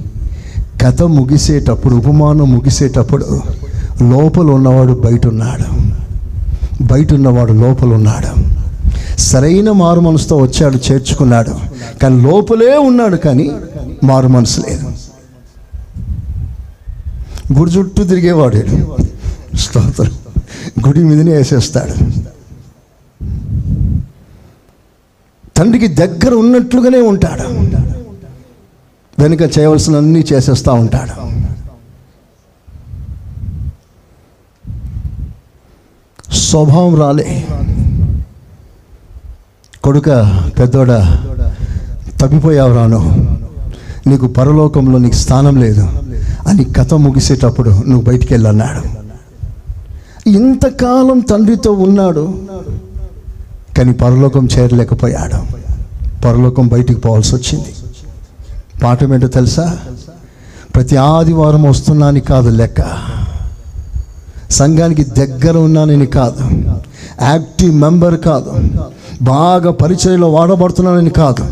[0.85, 3.40] కథ ముగిసేటప్పుడు ఉపమానం ముగిసేటప్పుడు
[4.02, 5.66] లోపల ఉన్నవాడు బయట ఉన్నాడు
[6.83, 8.57] బయట ఉన్నవాడు లోపల ఉన్నాడు
[9.20, 11.52] సరైన మారు మనసుతో వచ్చాడు చేర్చుకున్నాడు.
[12.02, 13.50] కానీ లోపలే ఉన్నాడు కానీ
[14.05, 14.87] మారు మనసు లేదు.
[17.59, 18.57] గుడి చుట్టూ తిరిగేవాడు
[19.57, 20.11] స్తోత్రం.
[20.87, 21.94] గుడి మీదనే వేసేస్తాడు.
[25.57, 27.42] తండ్రికి దగ్గర ఉన్నట్లుగానే ఉంటాడు.
[29.23, 31.27] వెనుక చేయవలసిన అన్నీ చేసేస్తూ ఉంటాడు.
[36.35, 37.47] స్వభావం రాలే.
[39.85, 40.09] కొడుక
[40.59, 40.92] పెద్దోడ
[42.21, 43.01] తప్పిపోయావు రాను.
[44.07, 45.88] నీకు పరలోకంలో నీకు స్థానం లేదు
[46.47, 48.83] అని కథ ముగిసేటప్పుడు నువ్వు బయటికి వెళ్ళన్నాడు.
[50.29, 52.47] ఇంతకాలం తండ్రితో ఉన్నాడు.
[53.77, 55.67] కానీ పరలోకం చేరలేకపోయాడు.
[56.25, 57.67] పరలోకం బయటికి పోవాల్సి వచ్చింది.
[58.83, 59.79] పాఠం ఏంటో తెలుసా?
[60.75, 62.81] ప్రతి ఆదివారం వస్తున్నాని కాదు లెక్క.
[64.51, 66.51] సంఘానికి దగ్గర ఉన్నానని కాదు.
[67.23, 68.53] యాక్టివ్ మెంబర్ కాదు.
[69.23, 71.47] బాగా పరిచయలో వాడబడుతున్నానని కాదు.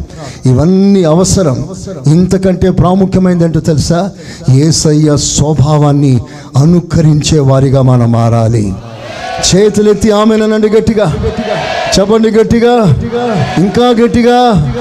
[0.46, 1.68] ఇవన్నీ అవసరం.
[2.06, 4.10] ఇంతకంటే ప్రాముఖ్యమైనది తెలుసా?
[4.50, 6.20] ఏసయ్య స్వభావాన్ని
[6.56, 8.74] అనుకరించే వారిగా మనం మారాలి.
[9.54, 11.14] చేతులెత్తి ఆమెనండి గట్టిగా.
[11.98, 12.74] చెప్పండి గట్టిగా.
[13.58, 14.72] ఇంకా గట్టిగా.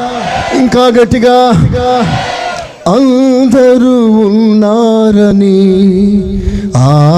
[0.53, 1.49] ఇంకా గట్టిగా.
[2.87, 5.59] అందరూ ఉన్నారని.
[6.77, 7.09] ఆ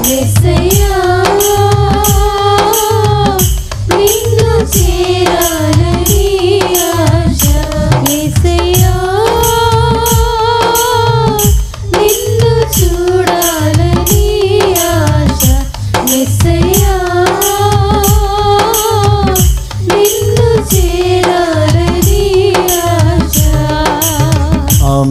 [0.08, 0.87] యేసయ్యా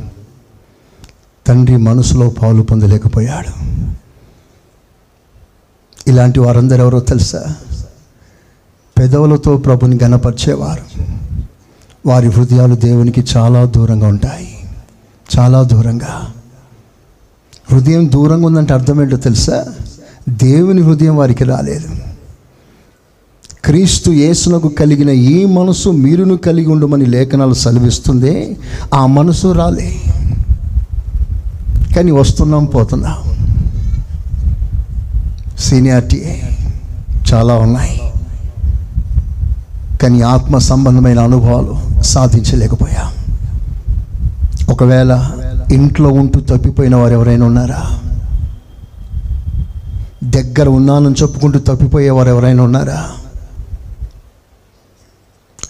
[1.47, 3.65] తండ్రి మనసులో పాలు పొందలేకపోయాడు.
[6.07, 7.55] ఇలాంటి వారందరూ ఎవరో తెలుసా?
[8.97, 10.83] పెదవులతో ప్రభుని గనపరిచేవారు
[12.05, 14.69] వారి హృదయాలు దేవునికి చాలా దూరంగా ఉంటాయి.
[15.39, 16.33] చాలా దూరంగా.
[17.71, 19.73] హృదయం దూరంగా ఉందంటే అర్థం ఏంటో తెలుసా?
[20.29, 21.87] దేవుని హృదయం వారికి రాలేదు.
[23.65, 28.57] క్రీస్తు యేసునకు కలిగిన ఈ మనసు మీరును కలిగి ఉండమని లేఖనాలు సెలవిస్తుంది
[28.93, 29.95] ఆ మనసు రాలే.
[31.95, 33.15] కానీ వస్తున్నాం పోతున్నాం.
[35.59, 36.41] సీనియారిటీ
[37.33, 38.01] చాలా ఉన్నాయి.
[40.01, 43.11] కానీ ఆత్మ సంబంధమైన అనుభవాలు సాధించలేకపోయా.
[44.69, 45.31] ఒకవేళ
[45.73, 47.99] ఇంట్లో ఉంటూ తప్పిపోయిన వారు ఎవరైనా ఉన్నారా?
[50.23, 53.09] దగ్గర ఉన్నానని చెప్పుకుంటూ తప్పిపోయేవారు ఎవరైనా ఉన్నారా?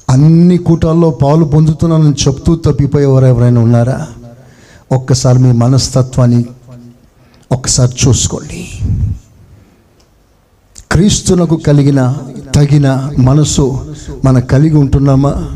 [0.09, 4.07] అన్ని కూటాల్లో పాలు పొందుతున్నానని చెప్తూ తప్పిపోయేవారు ఎవరైనా ఉన్నారా?
[4.91, 6.45] ఒక్కసారి మీ మనస్తత్వాన్ని
[7.51, 8.69] ఒక్కసారి చూసుకోండి.
[10.91, 12.15] క్రీస్తునకు కలిగిన
[12.55, 15.49] తగిన మనసు మన కలిగి ఉంటున్నామా?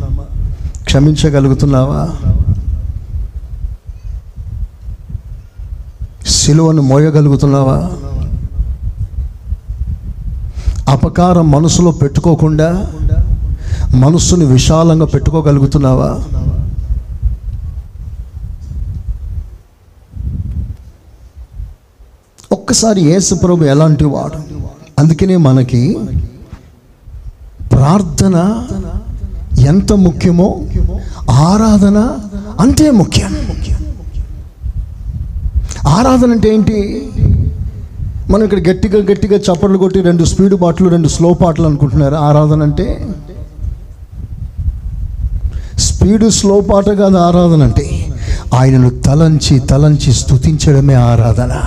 [0.86, 2.16] క్షమించగలుగుతున్నావా?
[6.28, 7.92] సిలువను మోయగలుగుతున్నావా?
[10.90, 12.88] అపకారం మనసులో పెట్టుకోకుండా
[13.96, 16.20] మనస్సుని విశాలంగా పెట్టుకోగలుగుతున్నావా?
[22.52, 24.62] ఒక్కసారి యేసు ప్రభు ఎలాంటి వాడు?
[25.00, 26.00] అందుకనే మనకి
[27.72, 28.68] ప్రార్థన
[29.68, 30.62] ఎంత ముఖ్యమో
[31.30, 32.20] ఆరాధన
[32.60, 33.36] అంతే ముఖ్యం.
[35.88, 37.10] ఆరాధన అంటే ఏంటి?
[38.32, 42.16] మనం ఇక్కడ గట్టిగా గట్టిగా చప్పట్లు కొట్టి రెండు స్పీడ్ పాటలు రెండు స్లో పాటలు అనుకుంటున్నారు.
[42.16, 43.08] ఆరాధన అంటే?
[45.78, 48.14] స్పీడ్ స్లో పాట కాదు ఆరాధన అంటే?
[48.54, 51.62] ఆయనను తలంచి తలంచి స్తుతించడమే ఆరాధన.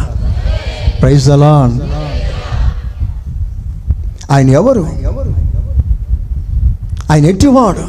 [1.00, 1.52] ప్రైజ్ అలా
[4.30, 4.88] ఆయన ఎవరు?
[7.10, 7.82] ఆయన ఎట్టివాడు?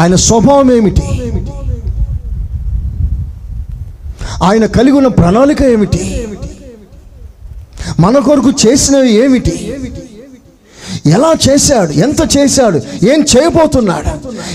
[0.00, 1.02] ఆయన స్వభావం ఏమిటి?
[4.42, 6.26] ఆయన కలిగి ఉన్న ప్రణాళిక ఏమిటి?
[8.02, 9.56] మన కొరకు చేసినవి ఏమిటి?
[11.06, 11.92] ఎలా చేశాడు?
[11.92, 12.78] ఎంత చేశాడు?
[13.12, 14.10] ఏం చేయబోతున్నాడు?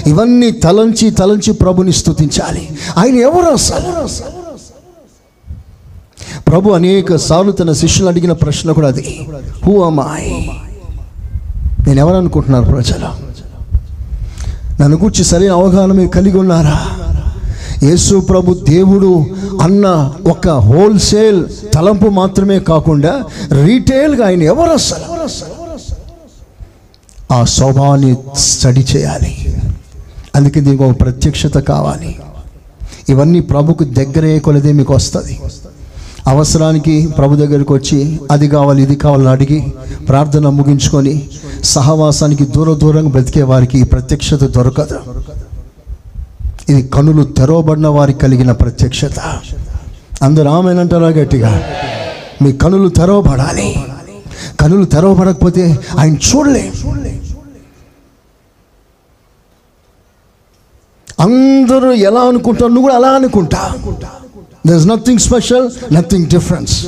[0.10, 2.64] ఇవన్నీ తలంచి తలంచి ప్రభుని స్తుతించాలి.
[2.98, 3.92] ఆయన ఎవరు అసలు?
[6.48, 9.28] ప్రభు అనేక సార్లు తన శిష్యులు అడిగిన ప్రశ్న కూడా అది.
[9.66, 10.62] హూ అమ్మాయి
[11.88, 13.10] నేను ఎవరనుకుంటున్నారు ప్రజలు?
[14.82, 16.80] నన్ను గురించి సరైన అవగాహన మీరు కలిగి ఉన్నారా?
[17.84, 19.26] యేసు ప్రభు దేవుడు
[19.62, 23.24] అన్న ఒక హోల్సేల్ తలంపు మాత్రమే కాకుండా
[23.66, 25.30] రీటైల్గా ఆయన ఎవరు అసలు?
[27.34, 29.56] ఆ స్వభావాన్ని స్టడీ చేయాలి.
[30.36, 32.20] అందుకే దీనికి ఒక ప్రత్యక్షత కావాలి.
[33.10, 35.40] ఇవన్నీ ప్రభుకు దగ్గరే కొలదే మీకు వస్తుంది.
[36.28, 39.74] అవసరానికి ప్రభు దగ్గరికి వచ్చి అది కావాలి ఇది కావాలని అడిగి
[40.08, 41.30] ప్రార్థన ముగించుకొని
[41.64, 45.00] సహవాసానికి దూర దూరంగా బ్రతికే వారికి ఈ ప్రత్యక్షత దొరకదు.
[46.70, 49.20] ఇది కనులు తెరవబడిన వారికి కలిగిన ప్రత్యక్షత.
[50.22, 51.64] అందరు ఆమెనంటారా గట్టిగా?
[52.42, 53.76] మీ కనులు తెరవబడాలి.
[54.60, 56.72] కనులు తెరవబడకపోతే ఆయన చూడలే.
[61.20, 62.68] అందరూ ఎలా అనుకుంటారు?
[62.68, 63.72] నువ్వు కూడా అలా అనుకుంటా.
[64.68, 66.88] There is nothing special nothing difference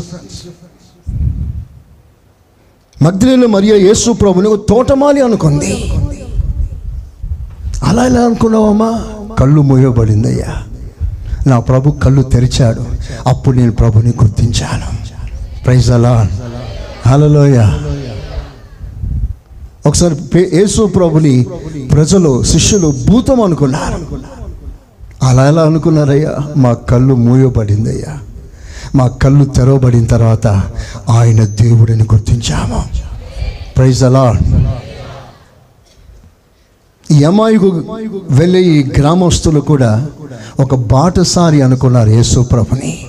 [3.01, 5.91] మధ్యలో మరియు యేసు ప్రభుని తోటమాలి అనుకుంది.
[7.83, 9.03] అలా ఎలా అనుకున్నావమ్మా?
[9.37, 10.63] కళ్ళు మూయబడిందయ్యా.
[11.47, 12.85] నా ప్రభు కళ్ళు తెరిచాడు.
[13.27, 15.07] అప్పుడు నేను ప్రభుని గుర్తించాను.
[15.63, 16.29] ప్రైజ్ అలా
[17.07, 17.71] హలోయ
[19.85, 20.15] ఒకసారి
[20.53, 21.45] యేసు ప్రభుని
[21.91, 24.17] ప్రజలు శిష్యులు భూతం అనుకున్నారు.
[25.23, 26.37] అలా ఎలా అనుకున్నారయ్యా?
[26.57, 28.19] మా కళ్ళు మూయబడిందయ్యా.
[28.95, 30.47] మా కళ్ళు తెరవబడిన తర్వాత
[31.09, 32.83] ఆయన దేవుడిని గుర్తించాము.
[33.77, 34.33] ప్రైజ్ అలా
[37.11, 37.83] ఈ అమ్మాయికు
[38.29, 40.07] వెళ్ళే ఈ గ్రామస్తులు కూడా
[40.59, 43.05] ఒక బాటసారి అనుకున్నారు యేసు ప్రభుని.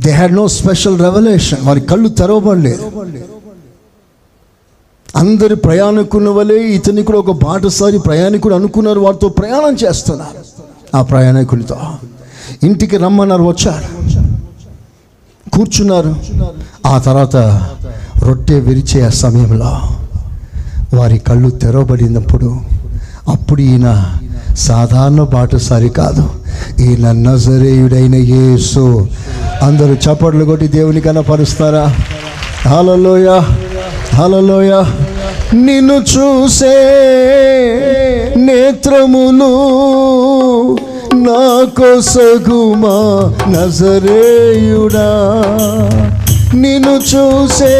[0.00, 2.84] They had no special revolution వారి కళ్ళు తెరవబడలేదు.
[5.16, 9.00] అందరి ప్రయాణికుల వలె ఇతని కూడా ఒక బాటసారి ప్రయాణికుడు అనుకున్నారు.
[9.00, 10.38] వారితో ప్రయాణం చేస్తున్నారు
[10.96, 11.78] ఆ ప్రయాణికులతో
[12.62, 13.88] ఇంటికి రమ్మన్నారు వచ్చారు.
[15.50, 16.16] కూర్చున్నారు.
[16.86, 17.36] ఆ తర్వాత
[18.24, 19.72] రొట్టె విరిచే ఆ సమయంలో
[20.94, 22.56] వారి కళ్ళు తెరవబడినప్పుడు
[23.28, 23.88] అప్పుడు ఈయన
[24.56, 26.24] సాధారణ బాటసారి కాదు
[26.80, 29.08] ఈయన నజరేయుడైన యేసు.
[29.62, 31.84] అందరూ చప్పట్లు కొట్టి దేవుని కనపరుస్తారా?
[32.68, 33.28] హాలలోయ
[34.14, 34.72] హలలోయ
[35.54, 36.76] నిన్ను చూసే
[38.36, 39.52] నేత్రములు
[41.14, 41.42] నా
[41.78, 42.96] కొసగుమా
[43.48, 45.08] నజరేయుడా.
[46.54, 47.74] నిన్ను చూసే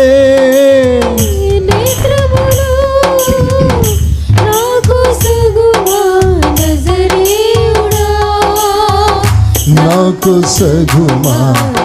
[9.77, 11.37] నాకు సగుమా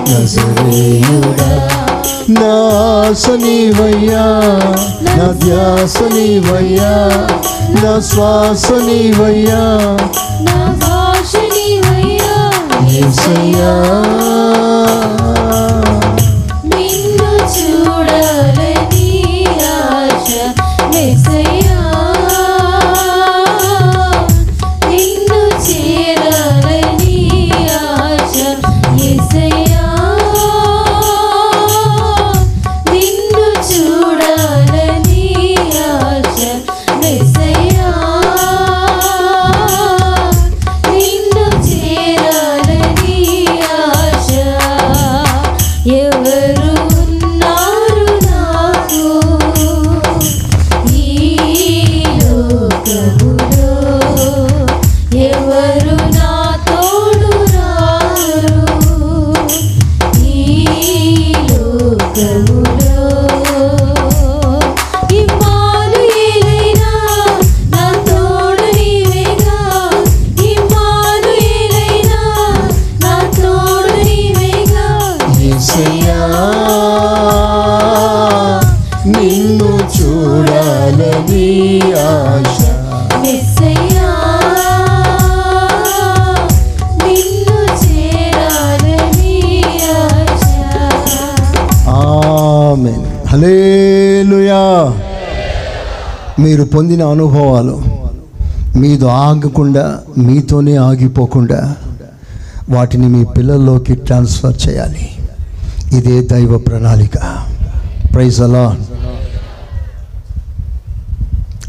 [0.07, 1.49] నజరేయుడా
[2.37, 2.53] నా
[2.85, 4.25] ఆశ నీవయ్యా
[5.07, 6.91] నా ధ్యాస నీవయ్యా
[7.75, 9.61] నా శ్వాస నీవయ్యా
[10.47, 12.35] నా భాష నీవయ్యా
[96.75, 97.81] పొందిన అనుభవాలు
[98.77, 101.75] మీతో ఆగకుండా మీతోనే ఆగిపోకుండా
[102.69, 105.09] వాటిని మీ పిల్లల్లోకి ట్రాన్స్ఫర్ చేయాలి.
[105.93, 107.45] ఇదే దైవ ప్రణాళిక.
[108.13, 108.77] ప్రైజ్ అలా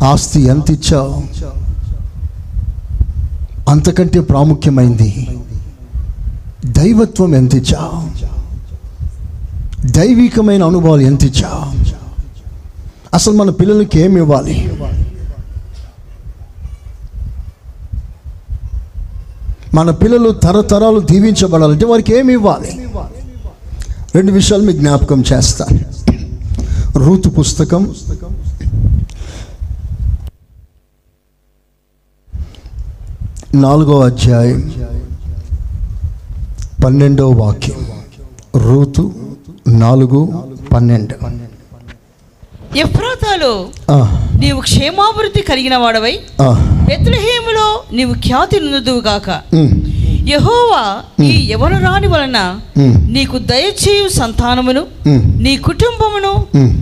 [0.05, 1.23] ఆస్తి ఎంత ఇచ్చావు?
[3.71, 5.29] అంతకంటే ప్రాముఖ్యమైంది
[6.67, 8.29] దైవత్వం ఎంత ఇచ్చావు?
[9.91, 11.89] దైవికమైన అనుభవాలు ఎంత ఇచ్చావు?
[13.15, 14.68] అసలు మన పిల్లలకి ఏమి ఇవ్వాలి?
[19.75, 22.89] మన పిల్లలు తరతరాలు దీవించబడాలంటే వారికి ఏమి ఇవ్వాలి?
[24.15, 25.79] రెండు విషయాలు మీకు జ్ఞాపకం చేస్తాను
[26.99, 27.95] రూతు పుస్తకం.
[33.55, 34.73] నాలుగో అధ్యాయం.
[36.85, 37.77] పన్నెండవ వాక్యం.
[38.61, 39.13] రూతు
[39.69, 41.15] నాలుగు పన్నెండు.
[42.77, 43.53] ఎఫ్రాతాలో
[44.39, 46.15] నీవు క్షేమాభివృద్ధి కలిగిన వాడవై
[46.87, 49.73] బెత్లహేములో నీవు ఖ్యాతి నుందువుగాక ఉమ్,
[50.29, 50.83] యహోవా
[51.25, 52.39] ఈ యవనరాని వలన
[53.09, 54.83] నీకు దయచేయు సంతానమును.
[55.45, 56.33] నీ కుటుంబమును.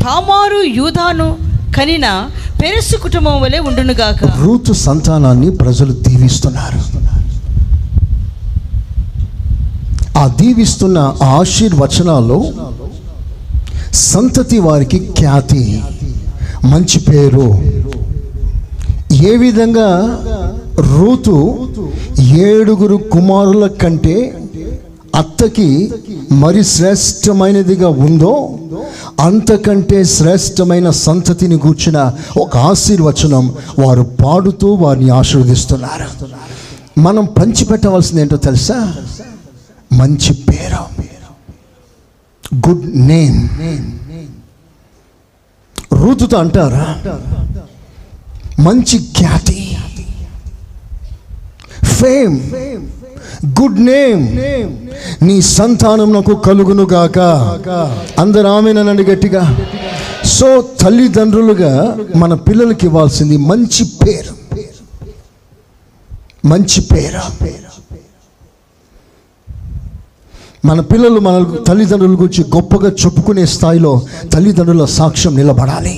[0.04, 1.28] తామారు యూదాను
[1.76, 2.06] కనిన
[2.62, 6.80] పెరస్సు కుటుంబం వలె ఉండునుగాక రూతు సంతానాన్ని ప్రజలు దీవిస్తున్నారు.
[10.18, 10.98] ఆ దీవిస్తున్న
[11.32, 12.38] ఆశీర్వచనాల్లో
[13.96, 15.82] సంతతి వారికి ఖ్యాతి.
[16.64, 17.58] మంచి పేరు.
[19.12, 20.18] ఏ విధంగా
[20.78, 21.58] రూతు
[22.20, 24.42] ఏడుగురు కుమారుల కంటే
[25.16, 25.92] అత్తకి
[26.32, 28.58] మరి శ్రేష్టమైనదిగా ఉందో
[29.20, 36.26] అంతకంటే శ్రేష్టమైన సంతతిని కూర్చిన ఒక ఆశీర్వచనం వారు పాడుతూ వారిని ఆశీర్వదిస్తున్నారు.
[37.00, 38.94] మనం పంచిపెట్టవలసింది ఏంటో తెలుసా?
[39.92, 40.95] మంచి పేరు.
[42.64, 43.38] గుడ్ నేమ్
[45.96, 46.86] రుతుతో అంటారా
[48.60, 49.60] మంచి ఖ్యాతి
[51.94, 52.36] ఫేమ్
[53.58, 54.22] గుడ్ నేమ్
[55.22, 57.18] నీ సంతానం నాకు కలుగును గాక
[58.18, 59.42] అందరు ఆమెనండి గట్టిగా
[60.28, 60.48] సో
[60.80, 61.72] తల్లిదండ్రులుగా
[62.16, 64.34] మన పిల్లలకి ఇవ్వాల్సింది మంచి పేరు
[66.44, 67.22] మంచి పేరు
[70.66, 71.36] మన పిల్లలు మన
[71.66, 73.92] తల్లిదండ్రుల గురించి గొప్పగా చెప్పుకునే స్థాయిలో
[74.32, 75.94] తల్లిదండ్రుల సాక్ష్యం నిలబడాలి.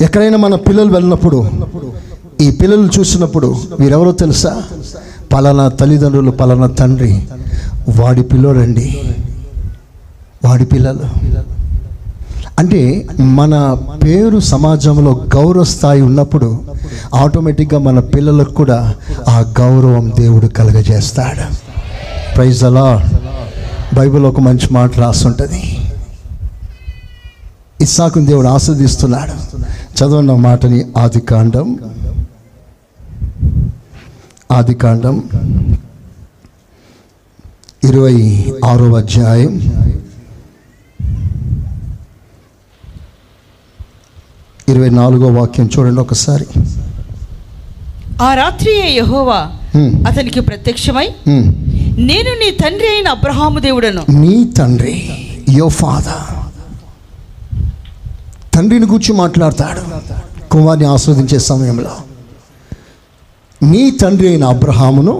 [0.00, 1.38] ఎక్కడైనా మన పిల్లలు వెళ్ళినప్పుడు
[2.40, 3.48] ఈ పిల్లలు చూసినప్పుడు
[3.80, 4.52] వీరెవరో తెలుసా?
[5.32, 7.12] పలానా తల్లిదండ్రులు పలానా తండ్రి
[8.00, 8.86] వాడి పిల్లోడండి.
[10.44, 11.06] వాడి పిల్లలు.
[12.58, 16.64] అంటే మన పేరు సమాజంలో గౌరవ స్థాయి ఉన్నప్పుడు
[17.14, 18.94] ఆటోమేటిక్గా మన పిల్లలకు కూడా
[19.28, 21.56] ఆ గౌరవం దేవుడు కలగజేస్తాడు.
[22.34, 23.04] ప్రైజ్ అలా
[23.94, 25.76] బైబిల్ ఒక మంచి మాట రాస్తుంటుంది
[27.80, 29.56] ఇస్సాకుని దేవుడు ఆస్వాదిస్తున్నాడు.
[29.98, 31.78] చదవన్న మాటని ఆది కాండం.
[34.52, 35.22] ఆది కాండం.
[37.84, 39.60] ఇరవై ఆరో అధ్యాయం.
[44.68, 46.46] ఇరవై నాలుగో వాక్యం చూడండి ఒకసారి.
[48.22, 49.40] ఆ రాత్రియే యెహోవా
[50.08, 51.08] అతనికి ప్రత్యక్షమై.
[52.08, 54.02] నేను నీ తండ్రి అయిన అబ్రహాము దేవుడను.
[54.08, 54.96] నీ తండ్రి
[55.50, 56.24] యో ఫాదర్
[58.54, 59.82] తండ్రిని గురించి మాట్లాడతాడు.
[60.50, 61.94] కుమార్ని ఆస్వాదించే సమయంలో.
[63.70, 65.14] నీ తండ్రి అయిన అబ్రహామును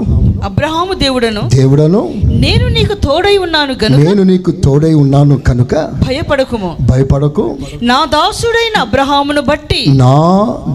[0.45, 2.01] అబ్రహాము దేవుడను దేవుడను
[2.43, 5.73] నేను నీకు తోడై ఉన్నాను గనుక నేను నీకు తోడై ఉన్నాను కనుక
[6.07, 6.71] భయపడకుము.
[6.91, 7.45] భయపడకు.
[7.83, 10.17] నా దాసుడైన అబ్రహామును బట్టి నా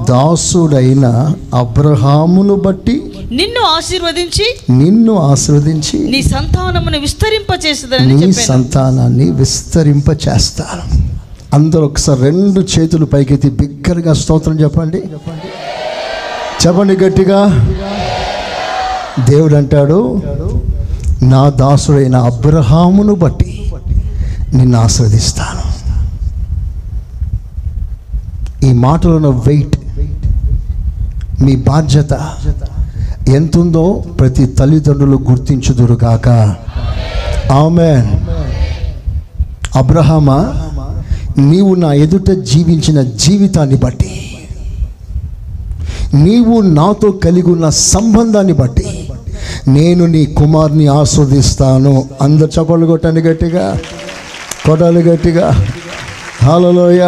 [0.09, 1.05] దాసుడైన
[1.53, 2.95] అబ్రహామును బట్టి
[3.31, 10.83] నిన్ను ఆశీర్వదించి నిన్ను ఆశీర్వదించి నీ సంతానమును విస్తరింపచేసేదని నీ సంతానాన్ని విస్తరింప చేస్తాను
[11.53, 15.47] అందరూ ఒకసారి రెండు చేతులు పైకెత్తి బిగ్గరగా స్తోత్రం చెప్పండి చెప్పండి.
[17.03, 17.39] గట్టిగా.
[19.29, 20.21] దేవుడు అంటాడు
[21.23, 23.71] నా దాసుడైన అబ్రహామును బట్టి
[24.53, 25.65] నిన్ను ఆస్వాదిస్తాను
[28.65, 29.77] ఈ మాటలో వెయిట్
[31.41, 32.29] మీ బాధ్యత
[33.29, 36.55] ఎంతుందో ప్రతి తల్లిదండ్రులు గుర్తించుదురుగాక.
[37.51, 37.91] ఆమె
[39.75, 40.53] అబ్రహామా
[41.37, 44.28] నీవు నా ఎదుట జీవించిన జీవితాన్ని బట్టి
[46.13, 49.09] నీవు నాతో కలిగి ఉన్న సంబంధాన్ని బట్టి
[49.67, 52.09] నేను నీ కుమార్ని ఆస్వాదిస్తాను.
[52.21, 53.77] అందరు చప్పలు కొట్టండి గట్టిగా.
[54.65, 55.65] కొట్టాలి గట్టిగా.
[56.43, 57.01] హాలలోయ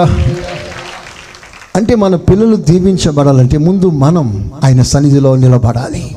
[1.76, 6.16] అంటే మన పిల్లలు దీవించబడాలంటే ముందు మనం ఆయన సన్నిధిలో నిలబడాలి.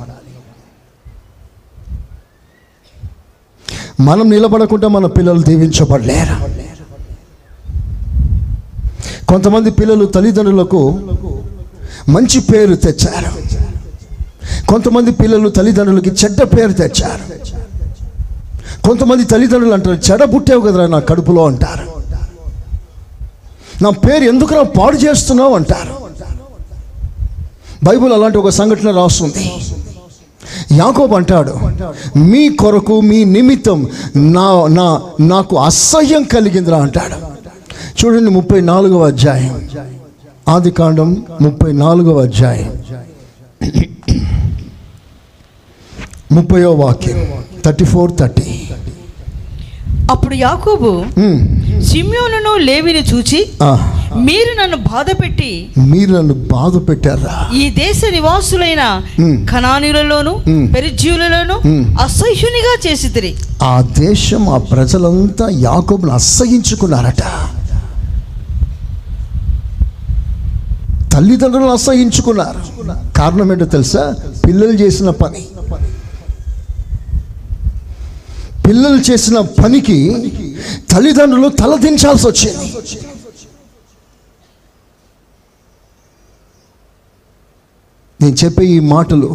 [4.01, 6.55] మనం నిలబడకుండా మన పిల్లలు దీవించబడలేరు.
[9.27, 11.01] కొంతమంది పిల్లలు తల్లిదండ్రులకు
[12.09, 13.31] మంచి పేరు తెచ్చారు.
[14.67, 17.25] కొంతమంది పిల్లలు తల్లిదండ్రులకి చెడ్డ పేరు తెచ్చారు.
[18.89, 21.87] కొంతమంది తల్లిదండ్రులు అంటారు చెడ పుట్టావు కదరా నా కడుపులో అంటారు.
[23.83, 26.05] నా పేరు ఎందుకురా పాడు చేస్తున్నావు అంటారు.
[27.85, 29.53] బైబిల్ అలాంటి ఒక సంఘటన రాస్తుంది.
[30.73, 31.55] యాకోబ్ అంటాడు
[32.19, 37.17] మీ కొరకు మీ నిమిత్తం నా నా నాకు అసహ్యం కలిగిందిరా అంటాడు.
[38.01, 39.69] చూడండి ముప్పై నాలుగవ అధ్యాయం.
[40.49, 42.73] ఆది కాండం ముప్పై నాలుగవ అధ్యాయం.
[46.33, 47.19] ముప్పయో వాక్యం
[47.65, 48.61] థర్టీ ఫోర్ థర్టీ.
[50.11, 50.91] అప్పుడు యాకోబు
[51.83, 53.41] సిమ్యోనును లేవిని చూచి
[54.17, 58.83] మీరు నన్ను బాధ పెట్టి మీరు నన్ను బాధ పెట్టారా ఈ దేశ నివాసులైన.
[59.53, 60.35] కణానులలోను
[61.67, 61.85] Hmm.
[62.01, 63.35] అసహ్యునిగా చేసితిరి.
[63.63, 67.23] ఆ దేశం ఆ ప్రజలంతా యాకోబును అసహించుకున్నారట.
[71.15, 72.61] తల్లిదండ్రులను అసహించుకున్నారు.
[73.17, 74.15] కారణం ఏంటో తెలుసా?
[74.47, 75.47] పిల్లలు చేసిన పని.
[78.69, 79.99] పిల్లలు చేసిన పనికి
[80.91, 82.67] తల్లిదండ్రులు తలదించాల్సి వచ్చింది.
[88.21, 89.29] నేను చెప్పే ఈ మాటలు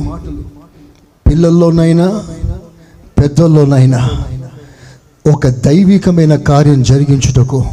[1.27, 2.07] పిల్లల్లోనైనా
[3.19, 4.09] పెద్దల్లోనైనా
[5.31, 7.65] ఒక దైవికమైన కార్యం జరిగించుటకు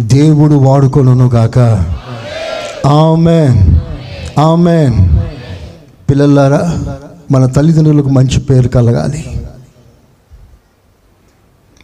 [0.00, 1.58] దేవుడు వాడుకొనును గాక
[2.86, 3.74] ఆమెన్
[4.40, 5.08] ఆమెన్
[6.10, 6.84] పిల్లలారా
[7.30, 9.24] మన తల్లిదండ్రులకు మంచి పేరు కలగాలి.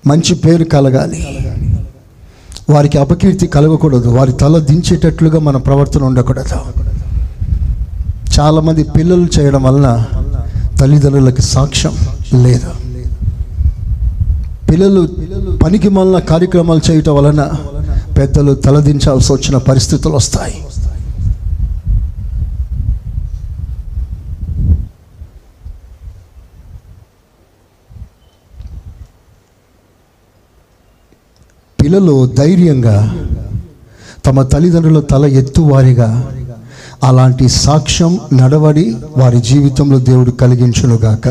[0.07, 1.53] మంచి పేరు కలగాలి.
[2.71, 4.09] వారికి అపకీర్తి కలగకూడదు.
[4.09, 6.57] వారి తల దించేటట్లుగా మన ప్రవర్తన ఉండకూడదు.
[8.41, 10.05] చాలామంది పిల్లలు చేయడం వలన
[10.81, 11.93] తల్లిదండ్రులకి సాక్ష్యం
[12.45, 12.71] లేదు.
[14.71, 15.09] పిల్లలు
[15.65, 17.53] పనికి మళ్ళీ కార్యక్రమాలు చేయటం వలన
[18.19, 20.65] పెద్దలు తలదించాల్సి వచ్చిన పరిస్థితులు వస్తాయి.
[31.89, 33.17] పిల్లలు ధైర్యంగా
[34.27, 36.31] తమ తల్లిదండ్రుల తల ఎత్తువారిగా
[37.05, 41.29] అలాంటి సాక్ష్యం నడవడి వారి జీవితంలో దేవుడు కలిగించునుగాక.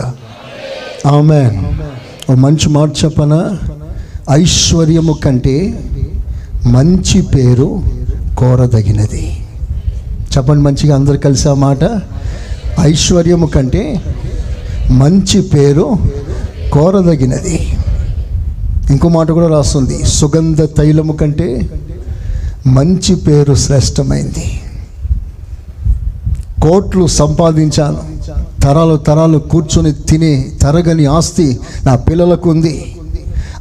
[1.07, 1.61] ఆమె
[2.31, 3.57] ఓ మంచి మాట చెప్పన?
[4.31, 5.79] ఐశ్వర్యము కంటే
[6.65, 7.81] మంచి పేరు
[8.37, 9.47] కోరదగినది.
[10.37, 12.01] చెప్పండి మంచిగా అందరు కలిసి ఆ మాట.
[12.79, 14.01] ఐశ్వర్యము కంటే
[14.91, 15.97] మంచి పేరు
[16.73, 17.77] కోరదగినది.
[18.91, 20.05] ఇంకో మాట కూడా రాస్తుంది.
[20.05, 21.69] సుగంధ తైలము కంటే
[22.67, 24.61] మంచి పేరు శ్రేష్టమైంది.
[26.61, 28.17] కోట్లు సంపాదించాను.
[28.61, 32.95] తరాలు తరాలు కూర్చొని తినే తరగని ఆస్తి నా పిల్లలకు ఉంది.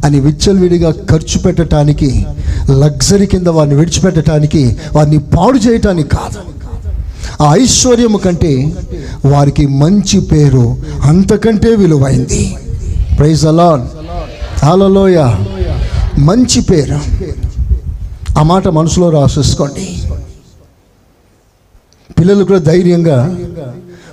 [0.05, 2.27] అని విచ్చలవిడిగా ఖర్చు పెట్టడానికి
[2.71, 6.39] లగ్జరీ కింద వారిని విడిచిపెట్టడానికి వారిని పాడు చేయటానికి కాదు.
[7.43, 8.75] ఆ ఐశ్వర్యము కంటే
[9.25, 12.57] వారికి మంచి పేరు అంతకంటే విలువైంది.
[13.19, 13.83] ప్రైజ్ అలాన్
[14.65, 15.19] హలోయ
[16.29, 16.99] మంచి పేరు.
[18.39, 19.85] ఆ మాట మనసులో రాసేసుకోండి.
[22.19, 23.19] పిల్లలు కూడా ధైర్యంగా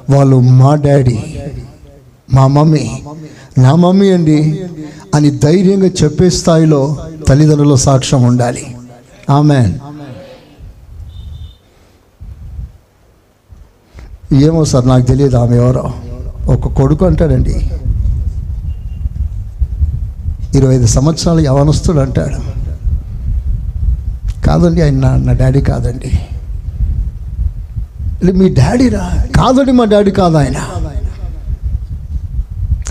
[0.09, 1.17] వాళ్ళు మా డాడీ
[2.33, 2.85] మా మమ్మీ
[3.57, 4.39] నా మమ్మీ అండి
[5.15, 6.81] అని ధైర్యంగా చెప్పే స్థాయిలో
[7.27, 8.65] తల్లిదండ్రుల సాక్ష్యం ఉండాలి.
[9.29, 9.61] ఆమె
[14.45, 15.85] ఏమో సార్ నాకు తెలియదు ఆమె ఎవరో.
[16.53, 17.55] ఒక కొడుకు అంటాడండి.
[20.53, 22.63] ఇరవై ఐదు సంవత్సరాలు యవనస్తుడు అంటాడు.
[24.47, 26.19] కాదండి ఆయన నా నా డాడీ కాదండి.
[28.25, 30.57] "లే, మీ డాడీరా కాదండి మా డాడీ కాదు ఆయన.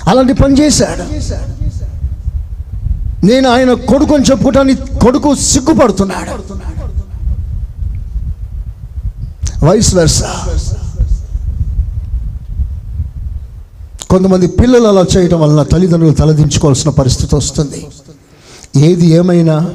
[0.09, 1.03] అలాంటి పని చేశాడు.
[3.27, 6.63] నేను ఆయన కొడుకు అని చెప్పుకోవటానికి కొడుకు సిగ్గుపడుతున్నాడు.
[9.65, 10.47] Vice versa?
[14.13, 17.87] కొంతమంది పిల్లలు అలా చేయటం వలన తల్లిదండ్రులు తలదించుకోవాల్సిన పరిస్థితి వస్తుంది.
[18.77, 19.67] ఏది ఏమైనా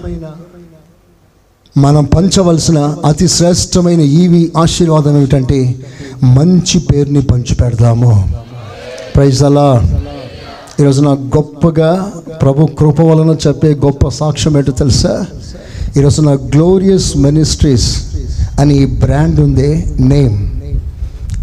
[1.77, 5.59] మనం పంచవలసిన అతి శ్రేష్టమైన ఈవి ఆశీర్వాదం ఏమిటంటే
[6.23, 8.11] మంచి పేరుని పంచిపెడదాము
[9.15, 9.67] ప్రైజ్ అలా
[10.79, 11.91] ఈరోజు నాకు గొప్పగా
[12.41, 15.13] ప్రభు కృప వలన చెప్పే గొప్ప సాక్ష్యం ఏంటో తెలుసా?
[15.97, 17.89] ఈరోజు నా గ్లోరియస్ మినిస్ట్రీస్
[18.59, 19.69] అని ఈ బ్రాండ్ ఉంది
[19.99, 20.37] నేమ్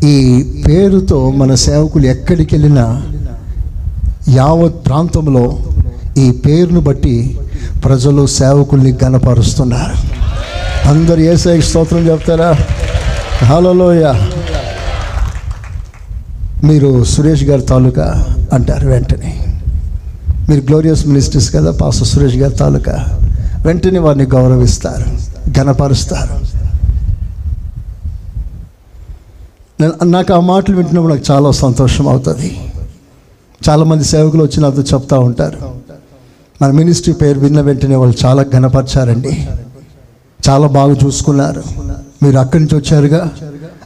[0.04, 3.02] ఈ పేరుతో మన సేవకులు ఎక్కడికి వెళ్ళినా
[4.28, 5.58] యావత్ ప్రాంతంలో
[6.18, 7.40] ఈ పేరును బట్టి
[7.84, 9.94] ప్రజలు సేవకుల్ని గనపరుస్తున్నారు
[10.88, 12.50] అందరు ఏసఐ స్తోత్రం చెప్తారా?
[13.46, 14.14] హలోయ
[16.64, 19.46] మీరు సురేష్ గారి తాలూకా అంటారు వెంటనే.
[20.50, 23.20] మీరు గ్లోరియస్ మినిస్టర్స్ కదా పాస్టర్ సురేష్ గారి తాలూకా.
[23.66, 25.06] వెంటనే వారిని గౌరవిస్తారు
[25.60, 26.52] గనపరుస్తారు నేను
[30.04, 32.72] నాకు ఆ మాటలు వింటున్నప్పుడు నాకు చాలా సంతోషం అవుతుంది.
[33.68, 35.80] చాలామంది సేవకులు వచ్చి నాతో చెప్తూ ఉంటారు.
[36.62, 39.48] మన మినిస్ట్రీ పేరు విన్న వెంటనే వాళ్ళు చాలా ఘనపరిచారండి.
[40.48, 41.62] చాలా బాగా చూసుకున్నారు.
[42.22, 43.30] మీరు అక్కడి నుంచి వచ్చారుగా?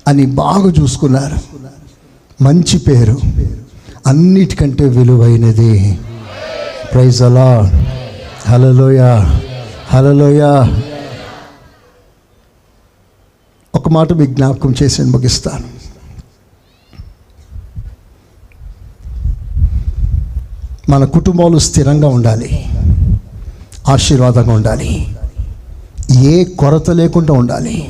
[0.09, 1.37] అని బాగా చూసుకున్నారు.
[2.43, 3.19] మంచి పేరు.
[4.07, 5.99] అన్నిటికంటే విలువైనది.
[6.93, 7.73] ప్రైజ్ అలా
[8.47, 9.01] హలలోయ
[9.89, 10.43] హలలోయ
[13.75, 15.78] ఒక మాట మీకు జ్ఞాపకం చేసి ముగిస్తాను.
[20.89, 22.65] మన కుటుంబాలు స్థిరంగా ఉండాలి.
[23.89, 25.07] ఆశీర్వాదంగా ఉండాలి.
[26.21, 27.89] ఏ కొరత లేకుండా ఉండాలి.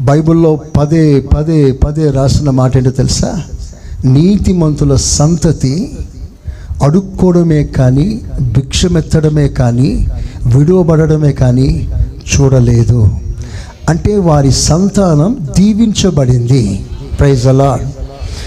[0.00, 3.42] బైబిల్లో పదే పదే పదే రాసిన మాట ఏంటో తెలుసా?
[4.04, 5.98] నీతిమంతుల సంతతి
[6.82, 10.08] అడుక్కోవడమే కానీ భిక్షమెత్తడమే కానీ
[10.56, 11.88] విడువబడమే కానీ
[12.34, 13.08] చూడలేదు.
[13.88, 16.86] అంటే వారి సంతానం దీవించబడింది.
[17.18, 17.78] ప్రైజ్ అలా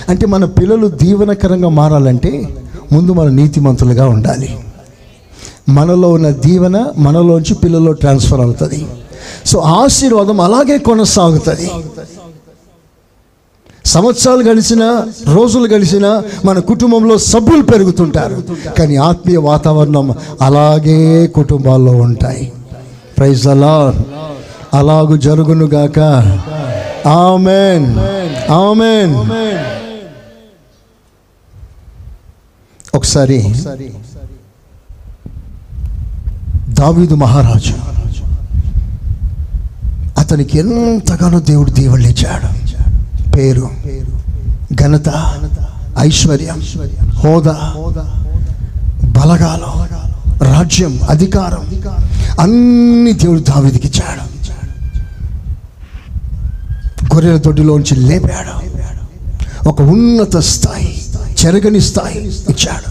[0.10, 2.50] అంటే మన పిల్లలు దీవనకరంగా మారాలంటే
[2.92, 4.58] ముందు మన నీతిమంతులుగా ఉండాలి.
[5.70, 8.86] మనలో ఉన్న దీవెన మనలోంచి పిల్లల్లో ట్రాన్స్ఫర్ అవుతుంది.
[9.46, 11.72] సో ఆశీర్వాదం అలాగే కొనసాగుతుంది.
[13.86, 18.44] సంవత్సరాలు గడిచిన రోజులు గడిచిన మన కుటుంబంలో సభ్యులు పెరుగుతుంటారు.
[18.78, 22.52] కానీ ఆత్మీయ వాతావరణం అలాగే కుటుంబాల్లో ఉంటాయి.
[23.18, 23.94] ప్రైజ్ అలా
[24.74, 26.00] అలాగు జరుగునుగాక.
[27.08, 27.88] ఆమెన్
[28.52, 29.14] ఆమెన్
[32.96, 33.38] ఒకసారి
[36.70, 37.74] దావీదు మహారాజు
[40.20, 42.50] అతనికి ఎంతగానో దేవుడు దీవళ్ళిచ్చాడు
[43.32, 43.70] పేరు
[44.74, 45.10] ఘనత
[46.00, 46.60] ఐశ్వర్యం
[47.16, 47.58] హోదా
[49.20, 49.72] బలగాలు
[50.44, 51.64] రాజ్యం అధికారం
[52.40, 54.24] అన్ని దేవుడు దావీదికి ఇచ్చాడు.
[57.16, 58.56] గొర్రెల దొడ్డిలోంచి లేపాడు.
[59.70, 60.92] ఒక ఉన్నత స్థాయి
[61.46, 62.20] చెరగని స్థాయి
[62.50, 62.90] ఇచ్చాడు.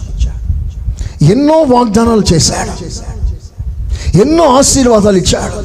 [1.23, 2.73] ఎన్నో వాగ్దానాలు చేశాడు.
[4.17, 5.55] ఎన్నో ఆశీర్వాదాలు ఇచ్చాడు.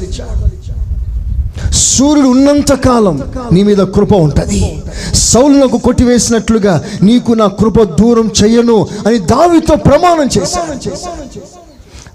[1.71, 3.15] సూర్యుడు ఉన్నంత కాలం
[3.51, 4.81] నీ మీద కృప ఉంటుంది.
[5.13, 10.73] సౌలునకు కొట్టివేసినట్లుగా నీకు నా కృప దూరం చెయ్యను అని దావితో ప్రమాణం చేశాను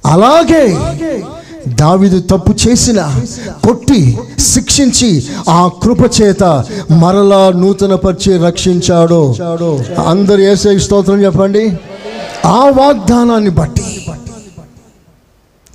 [0.07, 0.64] అలాగే
[1.67, 3.01] దావిదు తప్పు చేసిన
[3.64, 6.45] కొట్టి శిక్షించి ఆ కృప చేత
[6.91, 9.35] మరలా నూతన పరిచి రక్షించాడు.
[10.07, 11.79] అందరు ఏసే స్తోత్రం చెప్పండి?
[12.47, 14.07] ఆ వాగ్దానాన్ని బట్టి.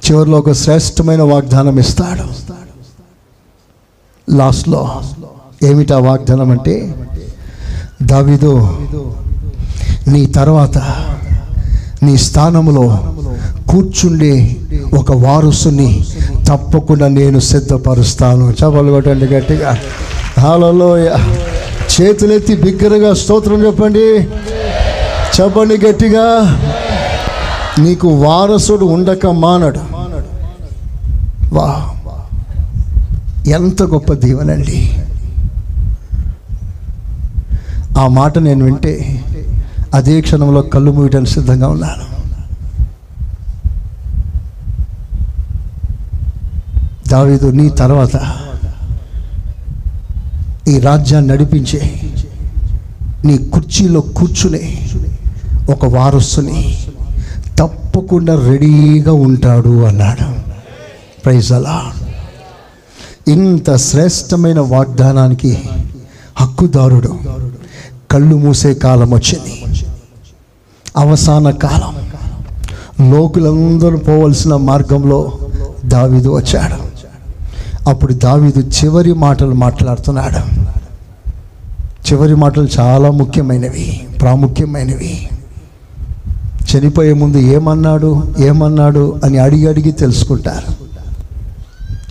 [0.05, 2.27] చివరిలో ఒక శ్రేష్టమైన వాగ్దానం ఇస్తాడు.
[4.35, 5.01] లాస్ట్లో
[5.63, 6.95] ఏమిటా వాగ్దానం అంటే
[8.03, 8.53] దావిదు
[10.07, 10.77] నీ తర్వాత
[12.03, 13.13] నీ స్థానములో
[13.69, 14.55] కూర్చుండే
[14.97, 16.05] ఒక వారసుని
[16.47, 18.51] తప్పకుండా నేను సిద్ధపరుస్తాను.
[18.51, 19.77] చపలు కొట్టండి గట్టిగా.
[20.39, 20.97] హాలలో
[22.01, 24.19] చేతులెత్తి బిగ్గరగా స్తోత్రం చెప్పండి.
[25.41, 26.57] చెప్పండి గట్టిగా.
[27.79, 29.79] నీకు వారసుడు ఉండక మానడు.
[31.53, 31.89] వా.
[33.47, 34.95] ఎంత గొప్ప దీవెనండి.
[37.99, 39.23] ఆ మాట నేను వింటే
[39.93, 42.11] అదే క్షణంలో కళ్ళు మూయటానికి సిద్ధంగా ఉన్నాను.
[47.09, 48.15] దావీదు నీ తర్వాత
[50.67, 52.13] ఈ రాజ్యాన్ని నడిపించే
[53.25, 54.89] నీ కుర్చీలో కూర్చునే
[55.69, 56.85] ఒక వారసుని
[57.59, 60.27] తప్పకుండా రెడీగా ఉంటాడు అన్నాడు.
[61.21, 61.93] ప్రైజ్ అలా
[63.27, 65.59] ఇంత శ్రేష్టమైన వాగ్దానానికి
[66.41, 67.19] హక్కుదారుడు.
[68.11, 69.70] కళ్ళు మూసే కాలం వచ్చింది.
[70.97, 71.95] అవసాన కాలం.
[73.11, 75.31] లోకులందరూ పోవలసిన మార్గంలో
[75.85, 76.91] దావీదు వచ్చాడు.
[77.89, 80.61] అప్పుడు దావీదు చివరి మాటలు మాట్లాడుతున్నాడు.
[81.81, 85.29] చివరి మాటలు చాలా ముఖ్యమైనవి ప్రాముఖ్యమైనవి.
[86.71, 90.91] చనిపోయే ముందు ఏమన్నాడు ఏమన్నాడు అని అడిగి అడిగి తెలుసుకుంటారు.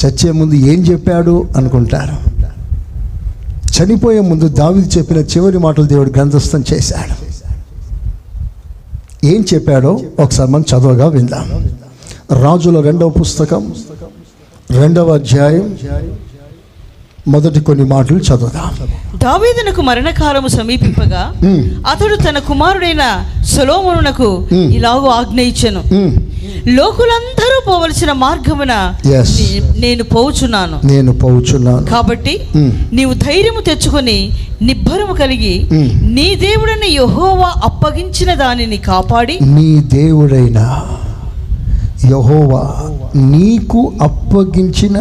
[0.06, 2.30] చచ్చే ముందు ఏం చెప్పాడు అనుకుంటారు.
[3.78, 7.29] చనిపోయే ముందు దావిది చెప్పిన చివరి మాటలు దేవుడు గ్రంథస్థం చేశాడు.
[9.24, 11.48] ఏం చెప్పాడో ఒకసారి మనం చదవగా విందాం
[12.42, 13.74] రాజుల రెండవ పుస్తకం
[14.70, 15.76] రెండవ అధ్యాయం
[17.28, 18.70] మొదటి కొన్ని మాటలు చదువుదాం
[19.18, 21.22] దావీదునకు మరణకాలము సమీపింపగా.
[21.90, 24.72] అతడు తన కుమారుడైన సొలోమోనునకు మ్మ్.
[24.72, 25.82] ఇలాగూ ఆజ్ఞ ఇచ్చెను.
[26.68, 28.94] లోకులందరూ పోవలసిన మార్గమున
[29.78, 30.80] నేను పోవుచున్నాను.
[30.84, 31.86] నేను పోవుచున్నాను.
[31.86, 32.72] కాబట్టి మ్మ్.
[32.92, 34.32] నీవు ధైర్యము తెచ్చుకొని
[34.62, 36.14] నిబ్బరము కలిగి మ్మ్.
[36.14, 40.86] నీ దేవుడైన యెహోవా అప్పగించిన దానిని కాపాడి నీ దేవుడైన
[42.10, 42.82] యహోవా
[43.14, 44.98] నీకు అప్పగించిన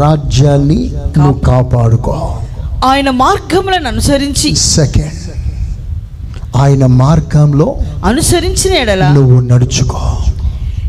[0.00, 2.38] రాజ్యాన్ని నువ్వు కాపాడుకో.
[2.84, 5.12] ఆయన మార్గములను అనుసరించి సెకండ్
[6.56, 10.16] ఆయన మార్గంలో అనుసరించిన నువ్వు నడుచుకో.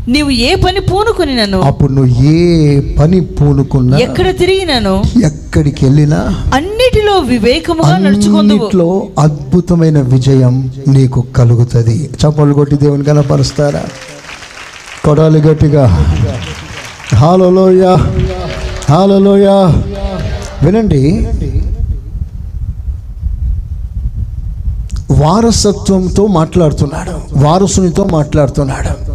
[0.08, 5.02] నీవు ఏ పని పూనుకొని నన్ను అప్పుడు నువ్వు ఏ పని పూనుకున్నా ఎక్కడ తిరిగినను?
[5.24, 6.16] ఎక్కడికి వెళ్ళినా
[6.54, 8.38] అన్నిటిలో వివేకముగా నడుచుకుందువు.
[8.38, 12.10] అన్నిట్లో అద్భుతమైన విజయం నీకు కలుగుతుంది.
[12.26, 13.82] చప్పలు కొట్టి దేవుని కనపరుస్తారా?
[15.04, 16.14] కొడాలి గట్టిగా.
[17.14, 17.96] హాలలోయ.
[18.90, 19.46] హాలలోయ.
[20.62, 21.28] వినండి.
[25.10, 27.44] వారసత్వంతో మాట్లాడుతున్నాడు.
[27.44, 29.11] వారసునితో మాట్లాడుతున్నాడు.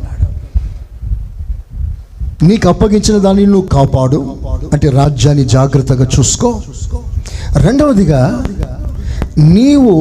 [2.44, 4.38] నీకు అప్పగించిన దాన్ని నువ్వు కాపాడు.
[4.74, 6.62] అంటే రాజ్యాన్ని జాగ్రత్తగా చూసుకో.
[7.58, 8.44] రెండవదిగా
[9.38, 9.96] నీవు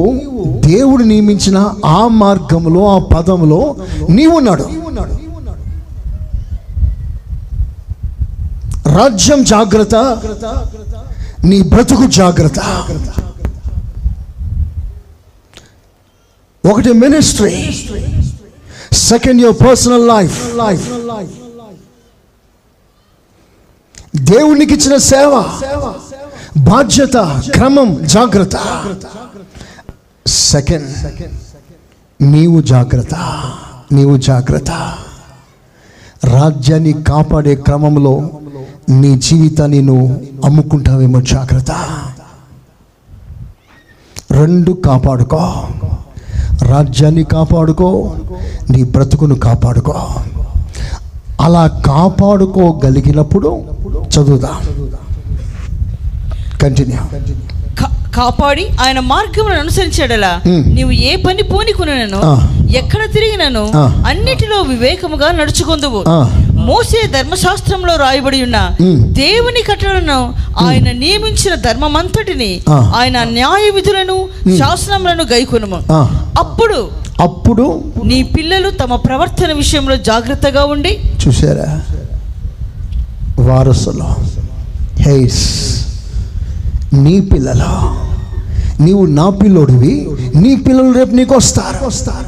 [0.65, 3.75] దేవుడు నియమించిన ఆ మార్గంలో ఆ పదంలో
[4.09, 4.65] నీవున్నాడు
[8.97, 9.95] రాజ్యం జాగ్రత్త
[11.43, 12.59] నీ బ్రతుకు జాగ్రత్త.
[16.71, 17.55] ఒకటి ministry
[18.93, 20.85] second your personal life life.
[24.19, 25.43] దేవునికి ఇచ్చిన సేవ
[26.57, 28.55] బాధ్యత క్రమం జాగ్రత్త.
[30.27, 31.13] సెకండ్
[32.21, 33.15] నీవు జాగ్రత్త
[33.91, 34.71] నీవు జాగ్రత్త.
[36.25, 38.29] రాజ్యాన్ని కాపాడే క్రమంలో
[38.89, 41.71] నీ జీవితాన్ని నువ్వు అమ్ముకుంటావేమో జాగ్రత్త.
[44.31, 45.67] రెండు కాపాడుకో.
[46.61, 48.15] రాజ్యాన్ని కాపాడుకో
[48.69, 50.15] నీ బ్రతుకును కాపాడుకో.
[51.41, 53.65] అలా కాపాడుకోగలిగినప్పుడు
[54.11, 54.57] చదువుదాం
[56.61, 57.01] కంటిన్యూ
[58.17, 60.61] కాపాడి ఆయన మార్గములను అనుసరించడలా మ్మ్.
[60.75, 62.31] నీవు ఏ పని పూనికొనను ఆ.
[62.77, 63.83] ఎక్కడ తిరిగినను ఆ.
[64.07, 66.17] అన్నిటిలో వివేకముగా నడుచుకుందువు ఆ.
[66.61, 69.01] మోసే ధర్మశాస్త్రంలో రాయబడి ఉన్న మ్మ్.
[69.19, 70.17] దేవుని కట్టడలను
[70.65, 72.51] ఆయన నియమించిన ధర్మమంతటిని.
[72.95, 74.17] ఆయన న్యాయ విధులను
[74.57, 76.01] శాసనములను గైకొనుము ఆ.
[76.39, 76.79] అప్పుడు
[77.21, 77.67] అప్పుడు
[78.03, 80.91] నీ పిల్లలు తమ ప్రవర్తన విషయంలో జాగ్రత్తగా ఉండి
[81.23, 81.69] చూసారా
[83.47, 84.09] వారసులు.
[85.01, 85.43] హేస్
[86.93, 87.73] నీ పిల్లలు.
[88.83, 89.93] నీవు నా పిల్లోడివి
[90.35, 91.85] నీ పిల్లలు రేపు నీకు వస్తారు.
[91.85, 92.27] వస్తారు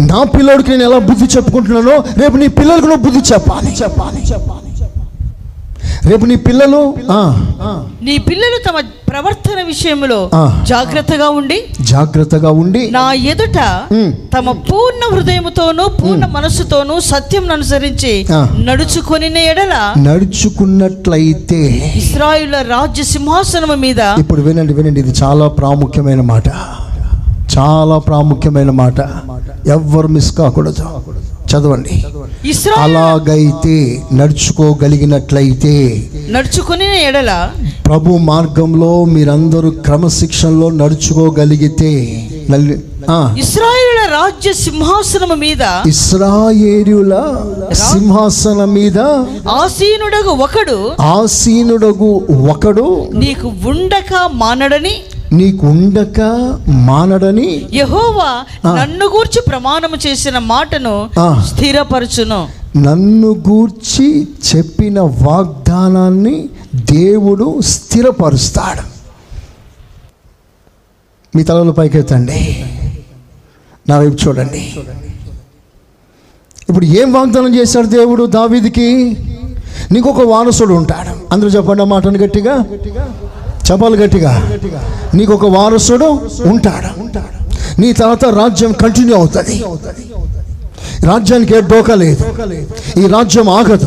[0.00, 4.63] నా పిల్లోడికి నేను ఎలా బుద్ధి చెప్పుకుంటున్నానో రేపు నీ పిల్లలకు నువ్వు బుద్ధి చెప్పాలి చెప్పాలి చెప్పాలి.
[6.08, 6.80] రేపు నీ పిల్లలు
[8.02, 8.76] నీ పిల్లలు తమ
[9.08, 10.42] ప్రవర్తన విషయంలో ఆ.
[10.64, 13.58] జాగ్రత్తగా ఉండి జాగ్రత్తగా ఉండి నా ఎదుట.
[14.34, 18.12] తమ పూర్ణ హృదయముతోనూ పూర్ణ మనస్సుతోనూ సత్యం అనుసరించి.
[18.64, 19.74] నడుచుకొని ఎడల
[20.08, 21.60] నడుచుకున్నట్లయితే
[21.96, 26.48] ఇస్రాయుల రాజ్య సింహాసనము మీద ఇప్పుడు వినండి వినండి ఇది చాలా ప్రాముఖ్యమైన మాట
[27.56, 29.00] చాలా ప్రాముఖ్యమైన మాట
[29.68, 30.84] ఎవ్వరు మిస్ కాకూడదు
[31.54, 31.94] చదవండి.
[32.78, 33.76] అలాగైతే
[34.18, 35.74] నడుచుకోగలిగినట్లయితే
[36.30, 37.30] నడుచుకుని ఎడల
[37.86, 41.92] ప్రభు మార్గంలో మీరందరూ క్రమశిక్షణలో నడుచుకోగలిగితే
[43.38, 47.14] ఇస్రాయేలుల రాజ్య సింహాసనము మీద ఇస్రాయేలుల
[47.84, 48.98] సింహాసనం మీద
[49.56, 50.78] ఆసీనుడగు ఒకడు
[51.10, 52.10] ఆసీనుడగు
[52.50, 54.94] ఒకడు నీకు ఉండక మానడని
[55.34, 56.20] నీకు ఉండక
[56.68, 61.10] మానడని యహోవా నన్ను గూర్చి ప్రమాణము చేసిన మాటను.
[61.46, 62.48] స్థిరపరచును.
[62.76, 68.82] నన్ను గూర్చి చెప్పిన వాగ్దానాన్ని దేవుడు స్థిరపరుస్తాడు.
[71.36, 72.64] మీ తలలు పైకెత్తండి.
[73.88, 74.74] నా వైపు చూడండి.
[76.68, 79.16] ఇప్పుడు ఏం వాగ్దానం చేశాడు దేవుడు దావీదికి?
[79.92, 81.34] నీకు ఒక వారసుడు ఉంటాడు.
[81.34, 82.64] అందరూ చెప్పండి ఆ మాటను గట్టిగా.
[83.70, 84.52] చెప్పాలి గట్టిగా.
[85.14, 86.90] నీకు ఒక వారసుడు ఉంటాడు.
[87.80, 89.64] నీ తర్వాత రాజ్యం కంటిన్యూ అవుతుంది.
[91.06, 92.24] రాజ్యానికి ఏ డోకా లేదు.
[92.98, 93.86] ఈ రాజ్యం ఆగదు.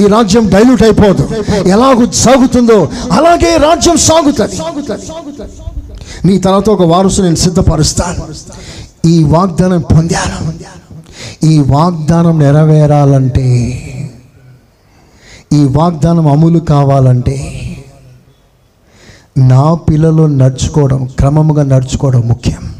[0.00, 1.28] ఈ రాజ్యం డైల్యూట్ అయిపోదు.
[1.66, 4.58] ఎలాగూ సాగుతుందో అలాగే రాజ్యం సాగుతుంది.
[6.24, 8.22] నీ తర్వాత ఒక వారసు నేను సిద్ధపరుస్తాను.
[9.08, 10.52] ఈ వాగ్దానం పొందాను.
[11.46, 13.48] ఈ వాగ్దానం నెరవేరాలంటే
[15.52, 17.36] ఈ వాగ్దానం అమలు కావాలంటే
[19.38, 22.74] నా పిల్లలు నడుచుకోవడం క్రమముగా నడుచుకోవడం ముఖ్యం.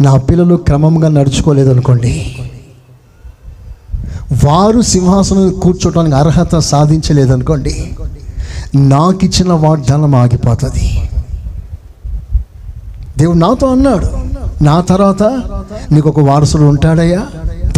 [0.00, 2.36] నా పిల్లలు క్రమంగా నడుచుకోలేదు అనుకోండి
[4.44, 7.94] వారు సింహాసనం కూర్చోటానికి అర్హత సాధించలేదనుకోండి
[8.76, 11.08] నాకు ఇచ్చిన వాగ్దానం ఆగిపోతుంది.
[13.18, 14.08] దేవుడు నాతో అన్నాడు
[14.64, 15.22] నా తర్వాత
[15.92, 17.26] నీకు ఒక వారసుడు ఉంటాడయ్యా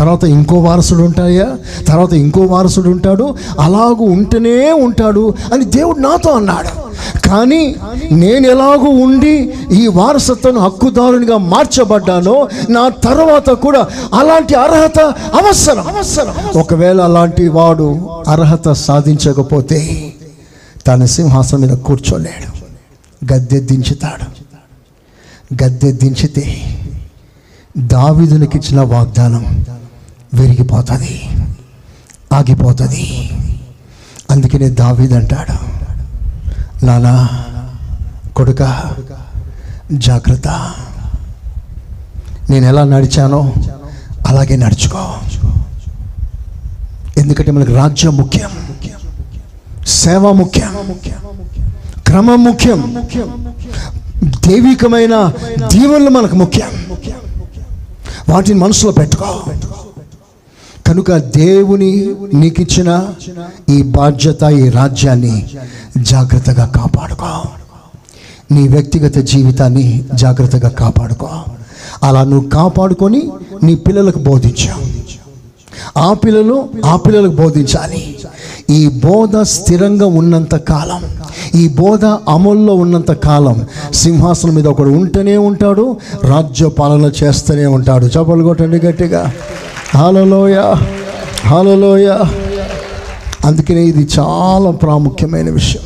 [0.04, 1.46] తర్వాత ఇంకో వారసుడు ఉంటాయా
[1.86, 3.26] తర్వాత ఇంకో వారసుడు ఉంటాడు
[3.60, 5.22] అలాగూ ఉంటేనే ఉంటాడు
[5.54, 6.70] అని దేవుడు నాతో అన్నాడు.
[7.28, 7.60] కానీ
[8.14, 9.32] నేను ఎలాగూ ఉండి
[9.72, 12.36] ఈ వారసత్వం హక్కుదారునిగా మార్చబడ్డానో
[12.70, 13.82] నా తర్వాత కూడా
[14.14, 14.98] అలాంటి అర్హత
[15.40, 15.84] అవసరం.
[15.88, 17.88] అవసరం ఒకవేళ అలాంటి వాడు
[18.28, 19.80] అర్హత సాధించకపోతే
[20.86, 22.50] తన సింహాసనం మీద కూర్చోలేడు
[23.22, 24.26] గద్దె దించుతాడు
[25.62, 26.46] గద్దె దించితే
[27.92, 29.44] దావిదునికి ఇచ్చిన వాగ్దానం
[30.34, 31.28] విరిగిపోతుంది
[32.32, 33.30] ఆగిపోతుంది.
[34.30, 35.56] అందుకనే దావీదంటాడు
[36.84, 37.44] నానా
[38.36, 38.62] కొడుక
[39.92, 40.48] జాగ్రత్త.
[42.50, 43.54] నేను ఎలా నడిచానో
[44.26, 45.02] అలాగే నడుచుకో.
[47.20, 48.50] ఎందుకంటే మనకు రాజ్యం ముఖ్యం
[49.86, 50.74] సేవ ముఖ్యం
[52.06, 52.80] క్రమం ముఖ్యం.
[54.24, 55.32] దైవికమైన
[55.66, 56.70] దీవెనలు మనకు ముఖ్యం.
[58.28, 59.42] వాటిని మనసులో పెట్టుకో.
[60.86, 61.92] కనుక దేవుని
[62.34, 62.90] నీకు ఇచ్చిన
[63.68, 65.46] ఈ బాధ్యత ఈ రాజ్యాన్ని
[65.98, 67.32] జాగ్రత్తగా కాపాడుకో.
[68.52, 71.30] నీ వ్యక్తిగత జీవితాన్ని జాగ్రత్తగా కాపాడుకో.
[72.02, 73.30] అలా నువ్వు కాపాడుకొని
[73.62, 74.84] నీ పిల్లలకు బోధించావు
[75.98, 78.16] ఆ పిల్లలు ఆ పిల్లలకు బోధించాలి.
[78.70, 81.02] ఈ బోధ స్థిరంగా ఉన్నంత కాలం
[81.54, 83.56] ఈ బోధ అమల్లో ఉన్నంత కాలం
[83.94, 88.06] సింహాసనం మీద ఒకడు ఉంటూనే ఉంటాడు రాజ్య పాలన చేస్తూనే ఉంటాడు.
[88.06, 89.32] చెప్పలు కొట్టండి గట్టిగా.
[89.96, 90.74] హాలలోయ
[91.46, 92.18] హాలలోయ
[93.44, 95.82] అందుకనే ఇది చాలా ప్రాముఖ్యమైన విషయం.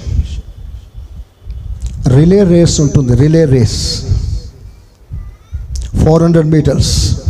[2.16, 3.16] రిలే రేస్ ఉంటుంది.
[3.16, 4.02] Relay race.
[6.04, 7.20] Four hundred metres.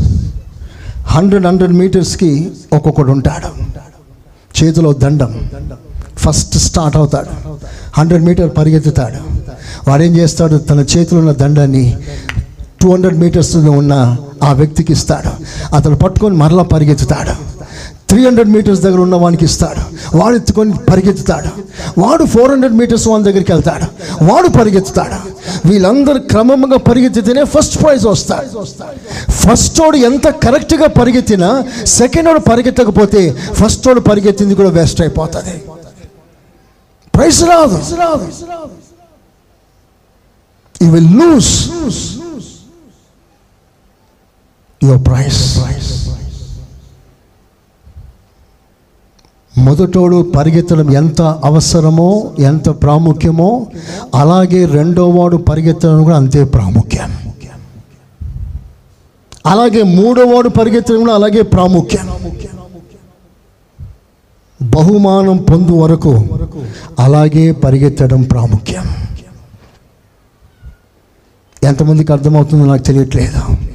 [1.02, 3.48] Hundred hundred మీటర్స్కి ఒక్కొక్కడు ఉంటాడు.
[4.64, 5.50] చేతిలో దండం.
[6.16, 7.58] ఫస్ట్ స్టార్ట్ అవుతాడు.
[7.98, 9.50] హండ్రెడ్ మీటర్ పరిగెత్తుతాడు.
[9.90, 10.56] వాడేం చేస్తాడు?
[10.56, 11.96] తన చేతిలో ఉన్న దండాన్ని
[12.80, 15.30] టూ హండ్రెడ్ మీటర్స్ ఉన్న ఆ వ్యక్తికి ఇస్తాడు.
[15.74, 17.58] అతను పట్టుకొని మరలా పరిగెత్తుతాడు.
[18.08, 19.82] త్రీ హండ్రెడ్ మీటర్స్ దగ్గర ఉన్న వానికి ఇస్తాడు.
[20.16, 21.50] వాడు ఎత్తుకొని పరిగెత్తుతాడు.
[22.00, 23.86] వాడు ఫోర్ హండ్రెడ్ మీటర్స్ వాని దగ్గరికి వెళ్తాడు.
[24.24, 25.18] వాడు పరిగెత్తుతాడు.
[25.68, 28.48] వీళ్ళందరూ క్రమంగా పరిగెత్తితేనే ఫస్ట్ ప్రైజ్ వస్తాడు.
[29.30, 35.56] ఫస్ట్ వాడు ఎంత కరెక్ట్గా పరిగెత్తినా సెకండ్ వాడు పరిగెత్తకపోతే ఫస్ట్ వాడు పరిగెత్తింది కూడా వేస్ట్ అయిపోతుంది.
[37.14, 37.78] ప్రైజ్ రాదు.
[40.82, 41.52] You will lose
[44.84, 45.58] your price
[49.58, 53.66] మొదటోడు పరిగెత్తడం ఎంత అవసరమో ఎంత ప్రాముఖ్యమో
[54.14, 57.10] అలాగే రెండో వాడు పరిగెత్తడం కూడా అంతే ప్రాముఖ్యం.
[59.46, 62.06] అలాగే మూడో వాడు పరిగెత్తడం కూడా అలాగే ప్రాముఖ్యం.
[64.62, 66.12] బహుమానం పొందు వరకు
[66.98, 68.86] అలాగే పరిగెత్తడం ప్రాముఖ్యం.
[71.62, 73.67] ఎంతమందికి అర్థమవుతుందో నాకు తెలియట్లేదు.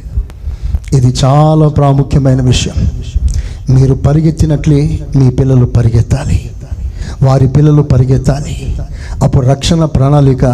[0.94, 2.88] ఇది చాలా ప్రాముఖ్యమైన విషయం.
[3.70, 6.50] మీరు పరిగెత్తినట్లే మీ పిల్లలు పరిగెత్తాలి.
[7.24, 8.78] వారి పిల్లలు పరిగెత్తాలి.
[9.24, 10.46] అప్పుడు రక్షణ ప్రణాళిక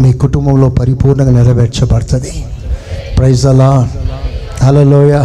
[0.00, 2.44] మీ కుటుంబంలో పరిపూర్ణంగా నెరవేర్చబడుతుంది.
[3.18, 3.88] ప్రైజ్ అలా
[4.62, 5.24] హలలోయ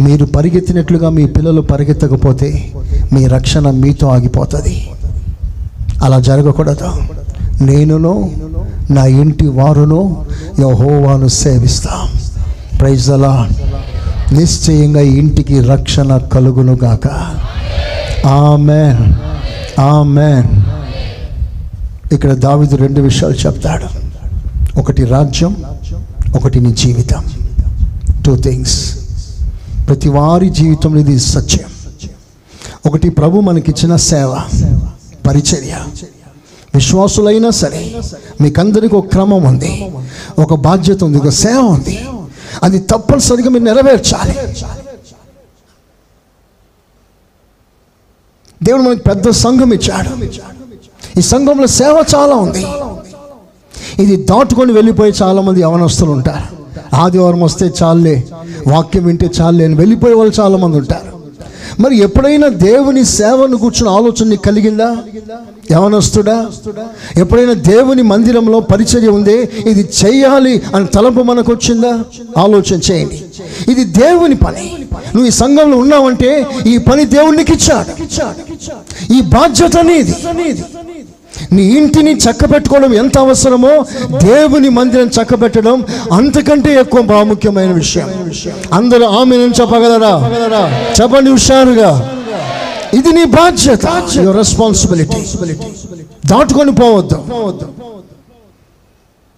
[0.00, 2.72] మీరు పరిగెత్తినట్లుగా మీ పిల్లలు పరిగెత్తకపోతే
[3.12, 4.90] మీ రక్షణ మీతో ఆగిపోతుంది.
[6.02, 6.92] అలా జరగకూడదు.
[7.64, 8.30] నేనును
[8.90, 10.24] నా ఇంటి వారును
[10.60, 12.29] యహోవాను సేవిస్తాం.
[12.80, 13.48] ప్రైజ్ అలా
[14.32, 17.06] నిశ్చయంగా ఇంటికి రక్షణ కలుగును గాక.
[19.78, 20.42] ఆమె
[22.14, 23.86] ఇక్కడ దావిదు రెండు విషయాలు చెప్తాడు.
[24.80, 25.56] ఒకటి రాజ్యం
[26.34, 27.24] ఒకటి నీ జీవితం.
[28.26, 28.78] టూ థింగ్స్
[29.88, 31.68] ప్రతి వారి జీవితంలో ఇది సత్యం.
[32.86, 34.36] ఒకటి ప్రభు మనకిచ్చిన సేవ
[35.26, 35.76] పరిచర్య.
[36.74, 37.94] విశ్వాసులైనా సరే
[38.40, 39.90] మీకందరికీ ఒక క్రమం ఉంది.
[40.38, 41.98] ఒక బాధ్యత ఉంది ఒక సేవ ఉంది.
[42.62, 44.34] అది తప్పనిసరిగా మీరు నెరవేర్చాలి.
[48.62, 50.10] దేవుడు మనకి పెద్ద సంఘం ఇచ్చాడు.
[51.18, 52.66] ఈ సంఘంలో సేవ చాలా ఉంది.
[54.02, 56.60] ఇది దాటుకొని వెళ్ళిపోయి చాలా మంది యవనస్తులు ఉంటారు.
[56.96, 58.28] ఆదివారం వస్తే చాలే
[58.68, 61.19] వాక్యం వింటే చాలే అని వెళ్ళిపోయే వాళ్ళు చాలా మంది ఉంటారు.
[61.80, 64.96] మరి ఎప్పుడైనా దేవుని సేవను కూర్చున్న ఆలోచన నీకు కలిగిందా?
[65.72, 66.46] యవనస్తుడా?
[67.16, 69.48] ఎప్పుడైనా దేవుని మందిరంలో పరిచర్య ఉంది?
[69.66, 72.04] ఇది చెయ్యాలి అని తలంపు మనకు వచ్చిందా?
[72.38, 73.24] ఆలోచన చేయండి.
[73.72, 74.86] ఇది దేవుని పని.
[75.14, 77.92] నువ్వు ఈ సంఘంలో ఉన్నావంటే ఈ పని దేవునికి ఇచ్చాడు
[79.12, 80.14] ఈ బాధ్యత అనేది
[81.52, 83.72] నీ ఇంటిని చక్కబెట్టుకోవడం ఎంత అవసరమో
[84.18, 88.08] దేవుని మందిరం చక్కబెట్టడం అంతకంటే ఎక్కువ ప్రాముఖ్యమైన విషయం.
[88.72, 90.14] అందరూ ఆమె చెప్పగలరా?
[91.00, 91.92] చెప్పండి హుషారుగా.
[92.94, 93.86] ఇది నీ బాధ్యత.
[94.16, 95.20] యువర్ రెస్పాన్సిబిలిటీ
[96.26, 97.18] దాటుకొని పోవద్దు.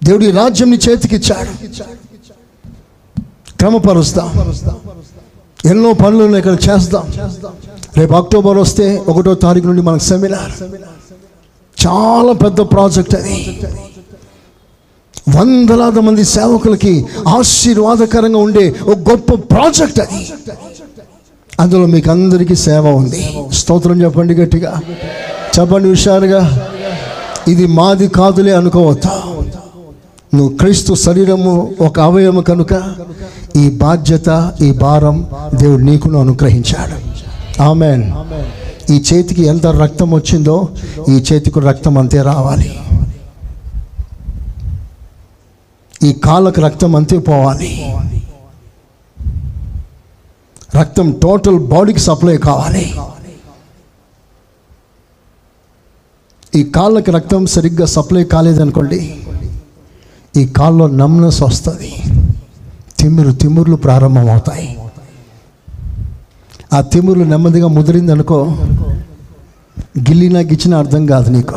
[0.04, 1.52] దేవుడి రాజ్యం నీ చేతికి ఇచ్చాడు
[3.58, 4.28] క్రమపరుస్తాం.
[5.70, 7.04] ఎన్నో పనులు ఇక్కడ చేస్తాం.
[7.98, 10.52] రేపు అక్టోబర్ వస్తే ఒకటో తారీఖు నుండి మనకు సెమినార్.
[11.86, 13.60] చాలా పెద్ద ప్రాజెక్ట్ అది.
[15.36, 20.32] వందలాది మంది సేవకులకి ఆశీర్వాదకరంగా ఉండే ఒక గొప్ప ప్రాజెక్ట్ అది.
[21.60, 23.36] అందులో మీకు అందరికీ సేవ ఉంది.
[23.52, 24.80] స్తోత్రం చెప్పండి గట్టిగా.
[25.60, 26.68] చెప్పండి హుషారుగా.
[27.48, 29.08] ఇది మాది కాదులే అనుకోవద్దు.
[30.36, 32.94] నువ్వు క్రీస్తు శరీరము ఒక అవయము కనుక
[33.56, 37.12] ఈ బాధ్యత ఈ భారం దేవుడు నీకును అనుగ్రహించాడు.
[37.62, 38.12] ఆమెన్.
[38.92, 40.68] ఈ చేతికి ఎంత రక్తం వచ్చిందో
[41.08, 42.70] ఈ చేతికి రక్తం అంతే రావాలి.
[46.08, 47.94] ఈ కాళ్ళకు రక్తం అంతే పోవాలి.
[50.80, 52.84] రక్తం టోటల్ బాడీకి సప్లై కావాలి.
[56.54, 59.00] ఈ కాళ్ళకి రక్తం సరిగ్గా సప్లై కాలేదనుకోండి
[60.36, 61.92] ఈ కాల్లో నమ్నెస్ వస్తుంది.
[62.98, 64.68] తిమ్మిరు తిమ్ముర్లు ప్రారంభమవుతాయి.
[66.72, 68.56] ఆ తిమురులు నెమ్మదిగా ముదిరింది అనుకో
[69.98, 71.54] గిల్లినా గిచ్చిన అర్థం కాదు నీకు.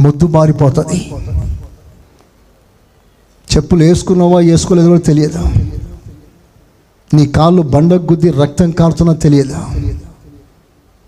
[0.00, 1.12] ముద్దు బారిపోతుంది
[3.56, 5.38] చెప్పులు వేసుకున్నావా వేసుకోలేదో కూడా తెలియదు.
[7.14, 9.56] నీ కాళ్ళు బండకు గుద్ది రక్తం కారుతున్నా తెలియదు.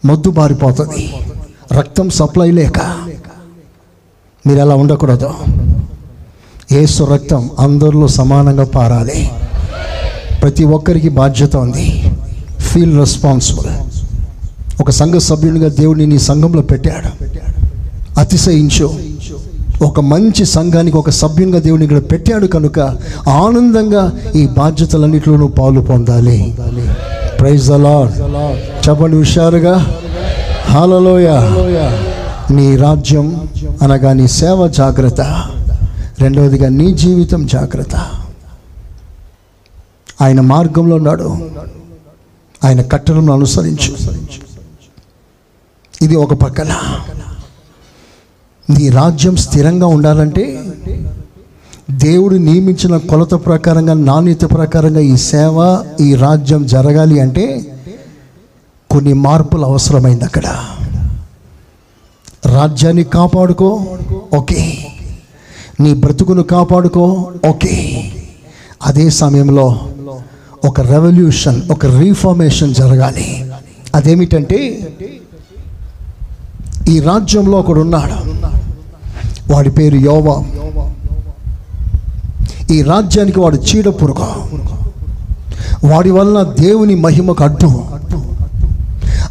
[0.06, 1.14] మొద్దు బారిపోతుంది
[1.72, 2.78] రక్తం సప్లై లేక
[4.46, 5.34] మీరు అలా ఉండకూడదు.
[6.72, 9.30] ఏసు రక్తం అందరిలో సమానంగా పారాలి.
[10.42, 11.97] ప్రతి ఒక్కరికి బాధ్యత ఉంది.
[12.68, 13.66] ఫీల్ రెస్పాన్సిబుల్
[14.80, 17.24] ఒక సంఘ సభ్యునిగా దేవుడిని నీ సంఘంలో పెట్టాడు.
[18.20, 18.90] అతిశయించు.
[19.82, 22.78] ఒక మంచి సంఘానికి ఒక సభ్యునిగా దేవుని ఇక్కడ పెట్టాడు కనుక
[23.28, 26.56] ఆనందంగా ఈ బాధ్యతలన్నింటిలోనూ పాలు పొందాలి.
[27.40, 27.96] ప్రైజ్ అలా
[28.88, 29.74] చెప్పండి హుషారుగా.
[30.66, 31.28] హాలలోయ
[32.50, 33.48] నీ రాజ్యం
[33.82, 35.20] అనగా నీ సేవ జాగ్రత్త.
[36.20, 37.94] రెండవదిగా నీ జీవితం జాగ్రత్త.
[40.22, 41.28] ఆయన మార్గంలో ఉన్నాడు
[42.64, 43.96] ఆయన కట్టలను అనుసరించు.
[46.02, 46.72] ఇది ఒక పక్కన.
[48.70, 50.72] నీ రాజ్యం స్థిరంగా ఉండాలంటే
[51.90, 57.76] దేవుడు నియమించిన కొలత ప్రకారంగా నాణ్యత ప్రకారంగా ఈ సేవ ఈ రాజ్యం జరగాలి అంటే
[58.90, 60.46] కొన్ని మార్పులు అవసరమైంది అక్కడ.
[62.46, 63.86] రాజ్యాన్ని కాపాడుకో
[64.34, 64.86] ఓకే.
[65.80, 68.04] నీ బ్రతుకును కాపాడుకో ఓకే.
[68.82, 69.88] అదే సమయంలో
[70.64, 73.52] ఒక రెవల్యూషన్ ఒక రీఫార్మేషన్ జరగాలి.
[73.94, 74.88] అదేమిటంటే
[76.88, 78.14] ఈ రాజ్యంలో ఒకడు ఉన్నాడు.
[79.52, 80.44] వాడి పేరు యోవా.
[82.70, 83.88] ఈ రాజ్యానికి వాడు చీడ
[85.84, 87.84] వాడి వలన దేవుని మహిమకు అడ్డు.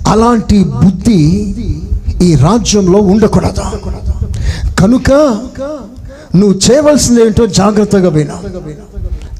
[0.07, 1.55] అలాంటి బుద్ధి
[2.21, 3.89] ఈ రాజ్యంలో ఉండకూడదు.
[4.79, 5.11] కనుక
[6.35, 8.33] నువ్వు చేయవలసింది ఏంటో జాగ్రత్తగా పోయినా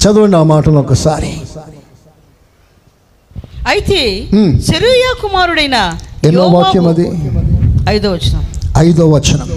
[0.03, 1.41] చదవండి ఆ మాటలు ఒకసారి.
[3.67, 4.59] అయితే హ్మ్.
[4.61, 5.77] సెరూయా కుమారుడైన
[6.25, 7.05] ఎన్నో వాక్యం అది?
[7.89, 8.43] ఐదో వచనం.
[8.77, 9.47] ఐదో వచనం.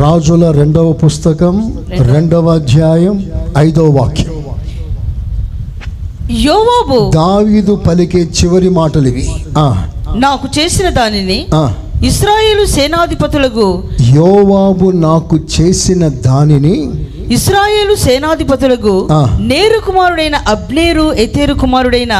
[0.00, 1.54] రాజుల రెండవ పుస్తకం
[2.12, 3.16] రెండవ అధ్యాయం
[3.58, 4.32] ఐదో వాక్యం.
[6.30, 9.26] యోవాబు దావీదు పలికే చివరి మాటలు ఇవి.
[10.16, 11.38] నాకు చేసిన దానిని.
[12.06, 13.66] ఇస్రాయేలు సేనాధిపతులకు
[14.14, 16.74] యోవాబు నాకు చేసిన దానిని
[17.32, 19.08] ఇస్రాయేలు సేనాధిపతులకు.
[19.40, 22.12] నేరు కుమారుడైన అబ్నేరు ఎతేరు కుమారుడైన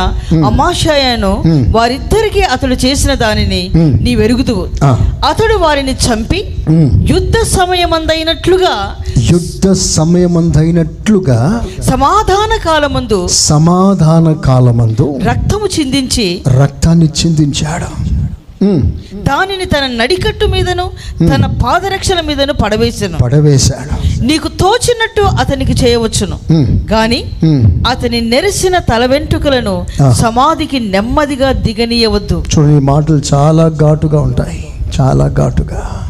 [0.47, 1.43] అమాషాయను.
[1.71, 3.71] వారిద్దరికి అతడు చేసిన దానిని.
[3.77, 6.57] నీ వెరుగుదువు ఆ, అతడు వారిని చంపి
[7.15, 18.07] యుద్ధ సమయమందైనట్లుగా యుద్ధ సమయమందైనట్లుగా సమాధాన కాలమందు సమాధాన కాలమందు రక్తము చిందించి రక్తాన్ని చిందించాడు.
[19.15, 20.91] దానిని తన నడికట్టు మీదను
[21.21, 24.06] తన పాదరక్షల మీదను పడవేసెను పడవేశాడు.
[24.23, 26.39] నీకు తోచినట్టు అతనికి చేయవచ్చును.
[26.93, 27.85] గాని ఉమ్.
[27.91, 29.87] అతని నెరిసిన తల వెంట్రుకలను.
[30.13, 32.45] సమాధికి నెమ్మదిగా దిగనీయవద్దు.
[32.59, 34.67] చూడండి ఈ మాటలు చాలా ఘాటుగా ఉంటాయి.
[35.01, 36.03] చాలా ఘాటుగా.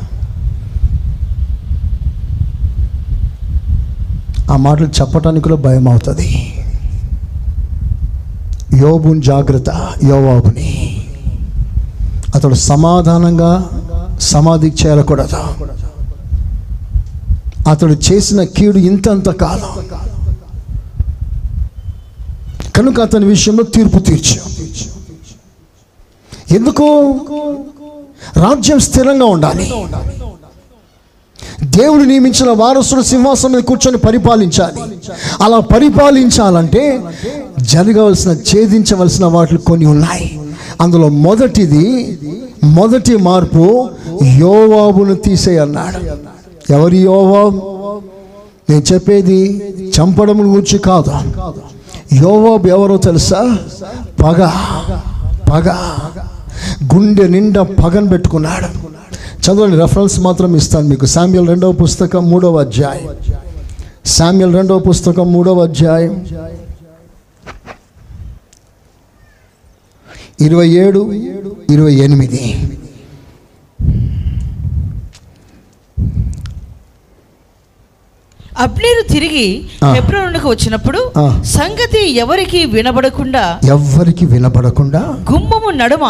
[4.50, 6.52] ఆ మాటలు చెప్పటానికి కూడా భయం అవుతుంది.
[8.76, 9.70] యోబుని జాగ్రత్త
[10.04, 11.00] యోవాబుని.
[12.34, 13.68] అతడు సమాధానంగా
[14.20, 15.66] సమాధికి చేరకూడదు.
[17.66, 19.88] అతడు చేసిన కీడు ఇంతంత కాలం.
[22.76, 24.40] కనుక అతని విషయంలో తీర్పు తీర్చు.
[26.54, 26.84] ఎందుకు?
[28.36, 29.72] రాజ్యం స్థిరంగా ఉండాలి.
[31.62, 34.82] దేవుడు నియమించిన వారసుడు సింహాసనం మీద కూర్చొని పరిపాలించాలి.
[35.42, 37.00] అలా పరిపాలించాలంటే
[37.60, 40.40] జరగవలసిన ఛేదించవలసిన వాటిలు కొన్ని ఉన్నాయి.
[40.80, 42.18] అందులో మొదటిది
[42.64, 43.90] మొదటి మార్పు
[44.24, 45.96] యోవాబును తీసేయన్నాడు.
[45.96, 46.35] అన్నాడు
[46.70, 48.00] ఎవరి యోవాబు?
[48.70, 49.62] నేను చెప్పేది
[50.00, 51.10] చంపడం గురించి కాదు.
[52.14, 53.58] యోవాబు ఎవరో తెలుసా?
[54.24, 54.50] పగ.
[55.52, 55.68] పగ.
[56.94, 58.86] గుండె నిండా పగను పెట్టుకున్నాడు.
[59.44, 61.06] చదవండి రెఫరెన్స్ మాత్రం ఇస్తాను మీకు.
[61.06, 63.08] శామ్యుల్ రెండవ పుస్తకం మూడవ అధ్యాయం.
[64.06, 66.26] శామ్యుల్ రెండవ పుస్తకం మూడవ అధ్యాయం.
[70.40, 71.12] ఇరవై ఏడు
[71.70, 72.70] ఇరవై ఎనిమిది.
[78.56, 79.46] అబ్నేరు తిరిగి.
[79.88, 81.00] హెబ్రోనుకు వచ్చినప్పుడు.
[81.52, 83.42] సంగతి ఎవరికి వినబడకుండా
[83.74, 86.04] ఎవ్వరికి వినపడకుండా గుమ్మము నడుమ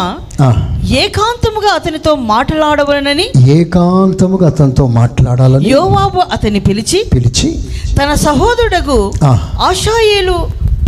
[1.01, 3.26] ఏకాంతముగా అతనితో మాట్లాడవలనని
[3.57, 7.51] ఏకాంతముగా అతనితో మాట్లాడాలని యోవాబు అతన్ని పిలిచి పిలిచి
[7.99, 9.32] తన సహోదరుడకు ఆ.
[9.68, 10.36] ఆశాయేలు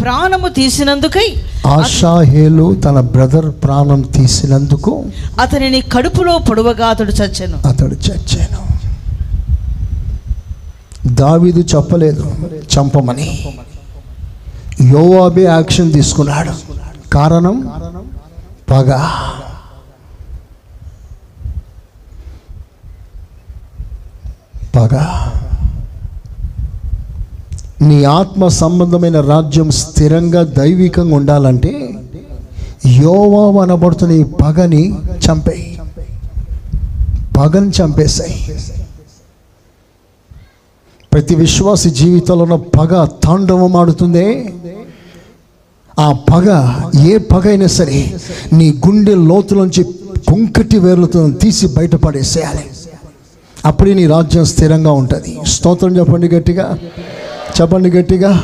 [0.03, 1.29] ప్రాణము తీసినందుకై
[1.73, 4.93] ఆషాహేలు తన బ్రదర్ ప్రాణం తీసినందుకు
[5.41, 8.61] అతనిని కడుపులో పొడవగా అతడు చచ్చెను అతడు చచ్చాను
[11.09, 12.35] దావీదు చెప్పలేదు
[12.79, 13.45] చంపమని.
[14.81, 16.51] యోవాబే యాక్షన్ తీసుకున్నాడు.
[17.11, 17.73] కారణం
[18.71, 19.07] పగ.
[24.77, 24.99] పగ.
[27.83, 31.95] నీ ఆత్మ సంబంధమైన రాజ్యం స్థిరంగా దైవికంగా ఉండాలంటే
[32.87, 34.99] యోవా అనబడుతున్న ఈ పగని
[35.31, 35.81] చంపేయి.
[37.39, 38.65] పగని చంపేశాయి
[41.13, 44.53] ప్రతి విశ్వాసి జీవితంలో ఉన్న పగ తాండవం ఆడుతుందే
[45.99, 46.75] ఆ పగ
[47.07, 48.15] ఏ పగ అయినా సరే
[48.53, 49.85] నీ గుండె లోతులోంచి
[50.29, 52.65] కుంకటి వేర్లతో తీసి బయటపడేసేయాలి.
[53.67, 55.39] అప్పుడే నీ రాజ్యం స్థిరంగా ఉంటుంది.
[55.47, 56.79] స్తోత్రం చెప్పండి గట్టిగా.
[57.61, 58.43] చెప్పండి గట్టిగా.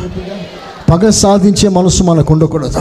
[0.90, 2.80] పగ సాధించే మనసు మనకు ఉండకూడదు.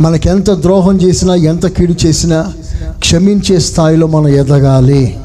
[0.00, 2.52] మనకెంత ఎంత ద్రోహం చేసినా ఎంత కీడు చేసినా
[2.98, 5.20] క్షమించే స్థాయిలో మనం ఎదగాలి.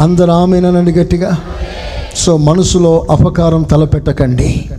[0.00, 1.38] అందరు ఆమెనండి గట్టిగా.
[2.16, 4.70] సో మనసులో అపకారం తలపెట్టకండి.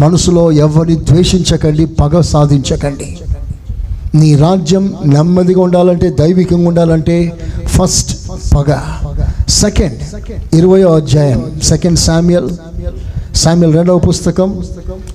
[0.00, 3.18] మనసులో ఎవరిని ద్వేషించకండి పగ సాధించకండి.
[4.14, 7.32] నీ రాజ్యం నెమ్మదిగా ఉండాలంటే దైవికంగా ఉండాలంటే
[7.66, 8.76] ఫస్ట్ పగ.
[9.48, 9.98] సెకండ్
[10.54, 12.50] ఇరవయో అధ్యాయం సెకండ్ శామ్యల్
[13.34, 14.64] శామ్యల్ రెండవ పుస్తకం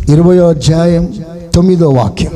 [0.09, 1.13] ఇరవయో అధ్యాయం
[1.55, 2.31] తొమ్మిదో వాక్యం.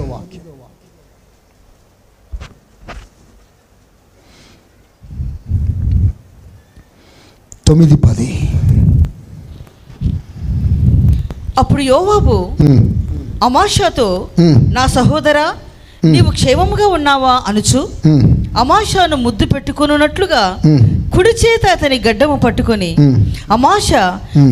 [7.68, 8.53] తొమ్మిది పది.
[11.60, 12.36] అప్పుడు యోవాబు
[13.44, 14.08] అమాషాతో
[14.72, 15.48] నా సహోదరా
[16.06, 17.34] నీవు క్షేమముగా ఉన్నావా?
[17.48, 17.82] అనుచు
[18.60, 20.42] అమాషాను ముద్దు పెట్టుకున్నట్లుగా
[21.14, 22.90] కుడి చేత అతని గడ్డము పట్టుకొని.
[23.52, 23.90] అమాష.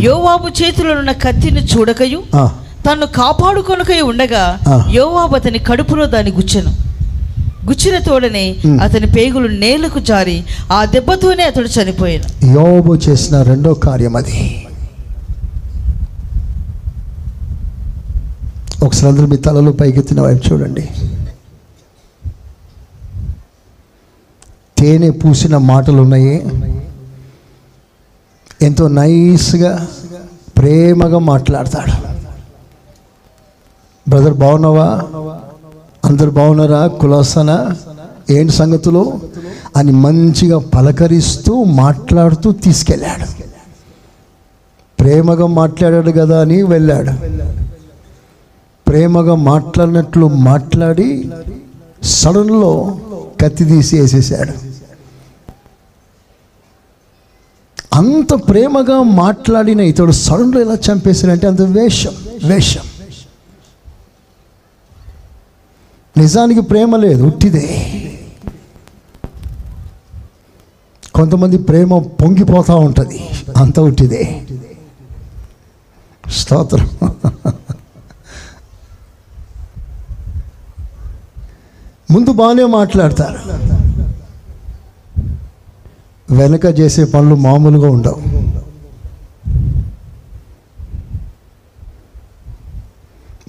[0.04, 2.43] యోవాబు చేతిలో ఉన్న కత్తిని చూడకయు ఆ,
[2.86, 4.43] తన్ను కాపాడుకొనకై ఉండగా.
[4.91, 6.72] యోవాబు అతని కడుపులో దాన్ని గుచ్చెను.
[7.66, 8.45] గుచ్చిన తోడనే.
[8.82, 10.38] అతని పేగులు నేలకు జారి
[10.72, 14.39] ఆ దెబ్బతోనే అతడు చనిపోయాను యోబు చేసిన రెండో కార్యం అది
[18.84, 20.90] ఒకసారి అందరూ మీ తలలో పైకెత్తిన వైపు చూడండి.
[24.78, 26.46] తేనె పూసిన మాటలు ఉన్నాయి
[28.62, 29.88] ఎంతో నైస్గా
[30.58, 32.12] ప్రేమగా మాట్లాడతాడు.
[34.10, 35.02] బ్రదర్ బాగున్నావా
[36.06, 37.76] అందరు బాగున్నారా కులాసనా?
[38.30, 39.20] ఏంటి సంగతులు?
[39.78, 43.44] అని మంచిగా పలకరిస్తూ మాట్లాడుతూ తీసుకెళ్ళాడు.
[45.00, 47.12] ప్రేమగా మాట్లాడాడు కదా అని వెళ్ళాడు.
[48.92, 51.32] ప్రేమగా మాట్లాడినట్లు మాట్లాడి
[52.04, 53.00] సడన్లో
[53.42, 54.54] కత్తి తీసి వేసేసాడు.
[57.94, 62.12] అంత ప్రేమగా మాట్లాడిన ఇతడు సడన్లో ఎలా చంపేశాడంటే అంత వేషం
[62.44, 62.82] వేషం.
[66.18, 67.68] నిజానికి ప్రేమ లేదు ఉట్టిదే.
[71.16, 74.42] కొంతమంది ప్రేమ పొంగిపోతూ ఉంటుంది అంత ఉట్టిదే.
[76.32, 76.89] స్తోత్రం.
[82.12, 83.39] ముందు బాగానే మాట్లాడతారు.
[86.34, 88.22] వెనక చేసే పనులు మామూలుగా ఉండవు.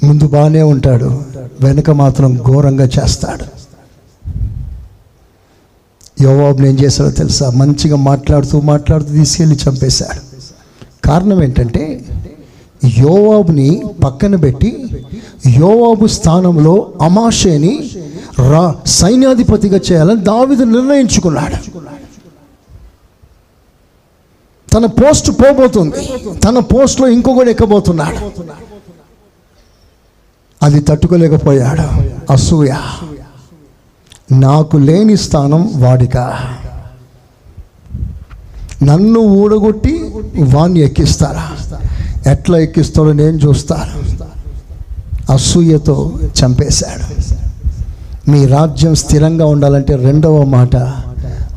[0.07, 1.25] ముందు బాగానే ఉంటాడు
[1.61, 3.45] వెనక మాత్రం ఘోరంగా చేస్తాడు.
[6.23, 7.51] యోవాబుని ఏం చేశాడో తెలుసా?
[7.51, 10.21] మంచిగా మాట్లాడుతూ మాట్లాడుతూ తీసుకెళ్ళి చంపేశాడు.
[11.07, 12.05] కారణం ఏంటంటే
[12.99, 14.71] యోవాబుని పక్కన పెట్టి
[15.47, 17.91] యోవాబు స్థానంలో అమాషేని
[18.39, 21.81] రా సైన్యాధిపతిగా చేయాలని దావిదు నిర్ణయించుకున్నాడు.
[24.73, 26.13] తన పోస్ట్ పోబోతుంది.
[26.45, 28.43] తన పోస్ట్లో ఇంకొకటి ఎక్కబోతున్నాడు.
[30.63, 32.13] అది తట్టుకోలేకపోయాడు.
[32.33, 32.75] అసూయ.
[34.33, 36.17] నాకు లేని స్థానం వాడిక.
[38.83, 40.11] నన్ను ఊడగొట్టి
[40.55, 41.51] వాణ్ణి ఎక్కిస్తారా?
[42.33, 44.23] ఎట్లా ఎక్కిస్తాడో నేను చూస్తాను.
[45.33, 47.32] అసూయతో చంపేశాడు.
[48.29, 50.77] మీ రాజ్యం స్థిరంగా ఉండాలంటే రెండవ మాట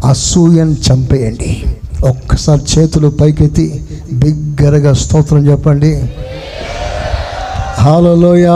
[0.06, 1.66] అసూయను చంపేయండి.
[2.10, 6.10] ఒక్కసారి చేతులు పైకెత్తి బిగ్గరగా స్తోత్రం చెప్పండి.
[7.78, 8.48] హాలలోయ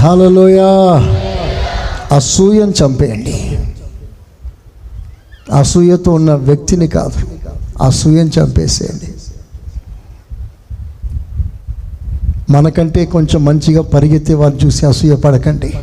[0.00, 0.60] హాలలోయ
[2.12, 3.58] అసూయను చంపేయండి.
[5.58, 7.26] అసూయతో ఉన్న వ్యక్తిని కాదు
[7.82, 9.08] అసూయను చంపేసేయండి.
[12.50, 15.74] మనకంటే కొంచెం మంచిగా పరిగెత్తే వారు చూసి అసూయ పడకండి.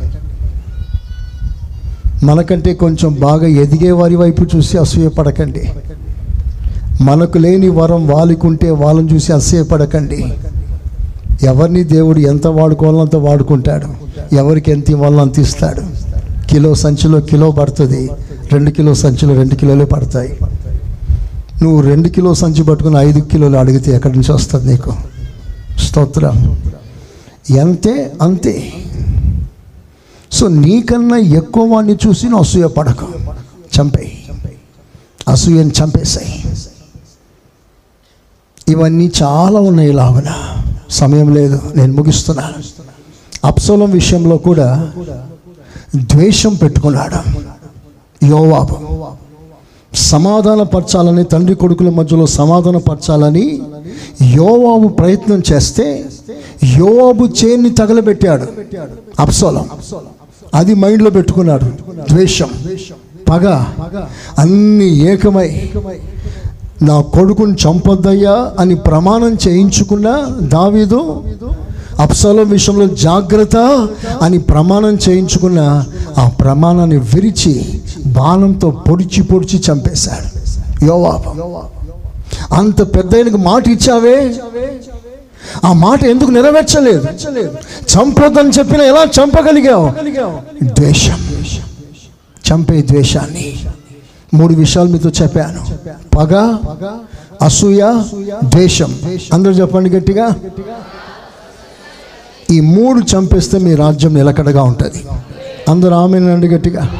[2.22, 5.70] మనకంటే కొంచెం బాగా ఎదిగే వారి వైపు చూసి అసూయపడకండి.
[7.00, 10.32] మనకు లేని వరం వాళ్ళకుంటే వాళ్ళని చూసి అసూయపడకండి.
[11.42, 13.86] ఎవరిని దేవుడు ఎంత వాడుకోవాలో అంత వాడుకుంటాడు.
[14.34, 15.82] ఎవరికి ఎంత ఇవ్వాలో అంత ఇస్తాడు.
[16.50, 18.10] కిలో సంచిలో కిలో పడుతుంది.
[18.52, 20.38] రెండు కిలో సంచిలో రెండు కిలోలే పడతాయి.
[21.62, 24.92] నువ్వు రెండు కిలో సంచి పట్టుకుని ఐదు కిలోలు అడిగితే ఎక్కడి నుంచి వస్తుంది నీకు?
[25.78, 26.56] స్తోత్రం.
[27.50, 28.72] ఎంతే అంతే.
[30.42, 33.00] సో నీకన్నా ఎక్కువ వాడిని చూసి నువ్వు అసూయ పడక.
[33.74, 34.14] చంపేయి.
[35.28, 36.32] అసూయని చంపేసాయి
[38.68, 40.30] ఇవన్నీ చాలా ఉన్నాయి లాగున
[40.90, 42.58] సమయం లేదు నేను ముగిస్తున్నాను
[43.44, 44.68] అప్సోలం విషయంలో కూడా
[45.96, 47.20] ద్వేషం పెట్టుకున్నాడు
[48.26, 48.76] యోవాబు.
[49.92, 53.46] సమాధానపరచాలని తండ్రి కొడుకుల మధ్యలో సమాధానపరచాలని
[54.34, 55.86] యోవాబు ప్రయత్నం చేస్తే
[56.78, 58.46] యోవాబు చేన్ని తగలబెట్టాడు
[59.20, 59.66] అప్సోలం
[60.54, 61.64] అది మైండ్లో పెట్టుకున్నాడు.
[62.12, 62.48] ద్వేషం.
[63.30, 63.64] పగ.
[64.38, 65.70] అన్ని ఏకమై.
[66.82, 71.24] నా కొడుకుని చంపొద్దయ్యా అని ప్రమాణం చేయించుకున్న దావీదు
[71.98, 73.88] అప్సలం విషయంలో జాగ్రత్త
[74.22, 75.84] అని ప్రమాణం చేయించుకున్న
[76.18, 80.42] ఆ ప్రమాణాన్ని విరిచి బాణంతో పొడిచి పొడిచి చంపేశాడు.
[80.84, 81.42] యోవాబు.
[82.54, 84.34] అంత పెద్ద మాట ఇచ్చావే
[85.64, 87.04] ఆ మాట ఎందుకు నెరవేర్చలేదు?
[87.94, 89.92] చంపొద్దని చెప్పిన ఎలా చంపగలిగావు?
[90.64, 91.18] ద్వేషం.
[92.50, 93.54] చంపే ద్వేషాన్ని.
[94.34, 95.78] మూడు విషయాలు మీతో చెప్పాను.
[96.16, 96.56] పగ
[97.42, 98.02] అసూయ
[98.44, 98.98] ద్వేషం.
[99.32, 100.36] అందరూ చెప్పండి గట్టిగా.
[102.50, 105.04] ఈ మూడు చంపేస్తే మీ రాజ్యం నిలకడగా ఉంటుంది.
[105.68, 106.96] అందరూ ఆమెనండి గట్టిగా.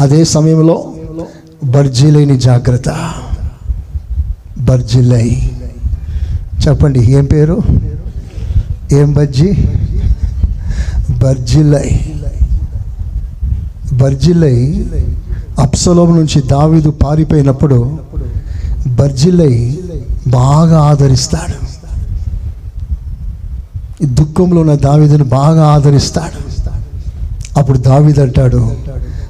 [0.00, 0.92] అదే సమయంలో
[1.64, 3.14] బర్జీలేని జాగ్రత్త.
[4.58, 5.50] బర్జీలై.
[6.68, 7.62] చెప్పండి ఏం పేరు?
[8.92, 9.52] ఏం బజ్జీ?
[11.10, 12.00] బర్జిలై
[13.92, 14.86] బర్జిలై
[15.58, 17.98] అప్సలోం నుంచి దావీదు పారిపోయినప్పుడు
[18.86, 19.78] బర్జిలై
[20.28, 21.68] బాగా ఆదరిస్తాడు.
[24.06, 26.48] దుఃఖంలో ఉన్న దావీదును బాగా ఆదరిస్తాడు.
[27.58, 28.76] అప్పుడు దావీదు అంటాడు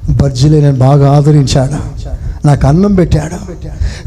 [0.09, 1.77] బర్జిలై నేను బాగా ఆదరించాడు.
[2.45, 3.35] నాకు అన్నం పెట్టాడు.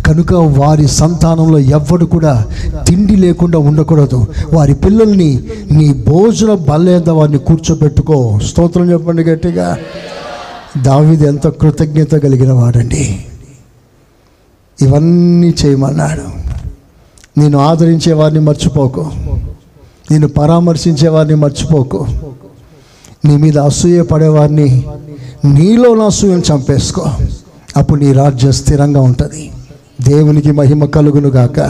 [0.02, 2.46] కనుక వారి సంతానంలో ఎవ్వడు కూడా
[2.88, 4.26] తిండి లేకుండా ఉండకూడదు.
[4.52, 5.40] వారి పిల్లల్ని
[5.70, 8.38] నీ భోజన బల్లేద వారిని కూర్చోబెట్టుకో.
[8.46, 9.78] స్తోత్రం చెప్పండి గట్టిగా.
[10.82, 13.24] దావిది ఎంత కృతజ్ఞత కలిగిన వాడండి.
[14.82, 16.42] ఇవన్నీ చేయమన్నాడు.
[17.40, 19.10] నేను ఆదరించే వారిని మర్చిపోకు.
[20.10, 22.06] నేను పరామర్శించే వారిని మర్చిపోకు.
[23.24, 24.86] నీ మీద అసూయ పడేవారిని
[25.44, 27.04] నీలో నా అసూయను చంపేసుకో.
[27.76, 29.50] అప్పుడు నీ రాజ్యం స్థిరంగా ఉంటుంది.
[30.08, 31.60] దేవునికి మహిమ కలుగును గాక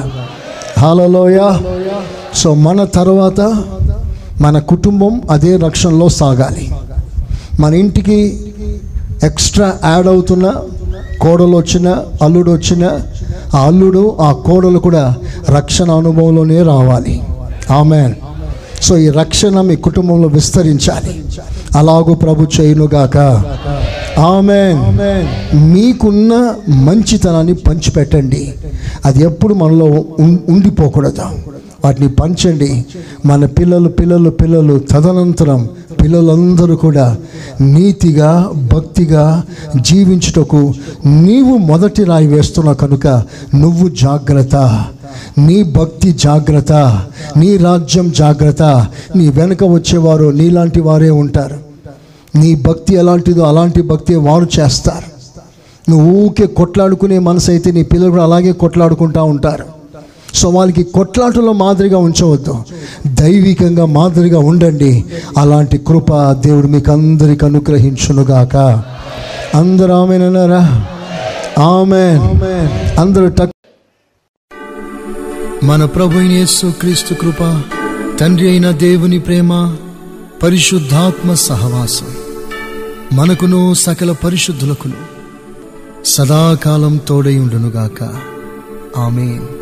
[0.79, 1.59] హాలలోయ
[2.35, 3.41] సో మన తర్వాత
[4.41, 6.73] మన కుటుంబం అదే రక్షణలో సాగాలి.
[7.61, 8.41] మన ఇంటికి
[9.23, 10.55] ఎక్స్ట్రా యాడ్ అవుతున్న
[11.21, 11.89] కోడలు వచ్చిన
[12.23, 13.01] అల్లుడు వచ్చిన
[13.55, 15.17] ఆ అల్లుడు ఆ కోడలు కూడా
[15.49, 17.23] రక్షణ అనుభవంలోనే రావాలి.
[17.71, 18.15] ఆమెన్
[18.83, 21.25] సో ఈ రక్షణ మీ కుటుంబంలో విస్తరించాలి.
[21.75, 23.17] అలాగూ ప్రభు చేయునుగాక.
[24.19, 24.79] ఆమెన్.
[25.75, 28.55] మీకున్న మంచితనాన్ని పంచిపెట్టండి.
[29.05, 29.87] అది ఎప్పుడు మనలో
[30.49, 31.23] ఉండిపోకూడదు.
[31.85, 32.85] వాటిని పంచండి.
[33.27, 35.69] మన పిల్లలు పిల్లలు పిల్లలు తదనంతరం
[36.03, 37.17] పిల్లలందరూ కూడా
[37.61, 39.43] నీతిగా భక్తిగా
[39.81, 40.73] జీవించుటకు
[41.07, 43.07] నీవు మొదటి రాయి వేస్తున్నావు కనుక
[43.55, 44.85] నువ్వు జాగ్రత్త.
[45.39, 46.73] నీ భక్తి జాగ్రత్త
[47.37, 48.63] నీ రాజ్యం జాగ్రత్త.
[49.17, 51.57] నీ వెనుక వచ్చేవారు నీలాంటి వారే ఉంటారు.
[52.37, 55.13] నీ భక్తి ఎలాంటిదో అలాంటి భక్తి వారు చేస్తారు.
[55.91, 59.82] నువ్వు ఊకే కొట్లాడుకునే మనసు అయితే నీ పిల్లలు కూడా అలాగే కొట్లాడుకుంటూ ఉంటారు.
[60.35, 62.63] సో వాళ్ళకి కొట్లాటలో మాదిరిగా ఉంచవద్దు.
[63.07, 65.05] దైవికంగా మాదిరిగా ఉండండి.
[65.39, 68.57] అలాంటి కృప దేవుడు మీకు అందరికి అనుగ్రహించునుగాక.
[69.55, 70.87] అందరూ ఆమెనన్నారా
[71.63, 72.03] ఆమె
[73.01, 73.51] అందరూ టక్
[75.65, 77.63] మన ప్రభు యేసు క్రీస్తు కృప
[78.21, 79.77] తండ్రి అయిన దేవుని ప్రేమ
[80.43, 82.07] పరిశుద్ధాత్మ సహవాసం
[83.13, 85.13] మనకును సకల పరిశుద్ధులకును
[86.05, 88.09] సదాకాలం తోడై ఉండునుగాక.
[88.99, 89.62] ఆమెన్.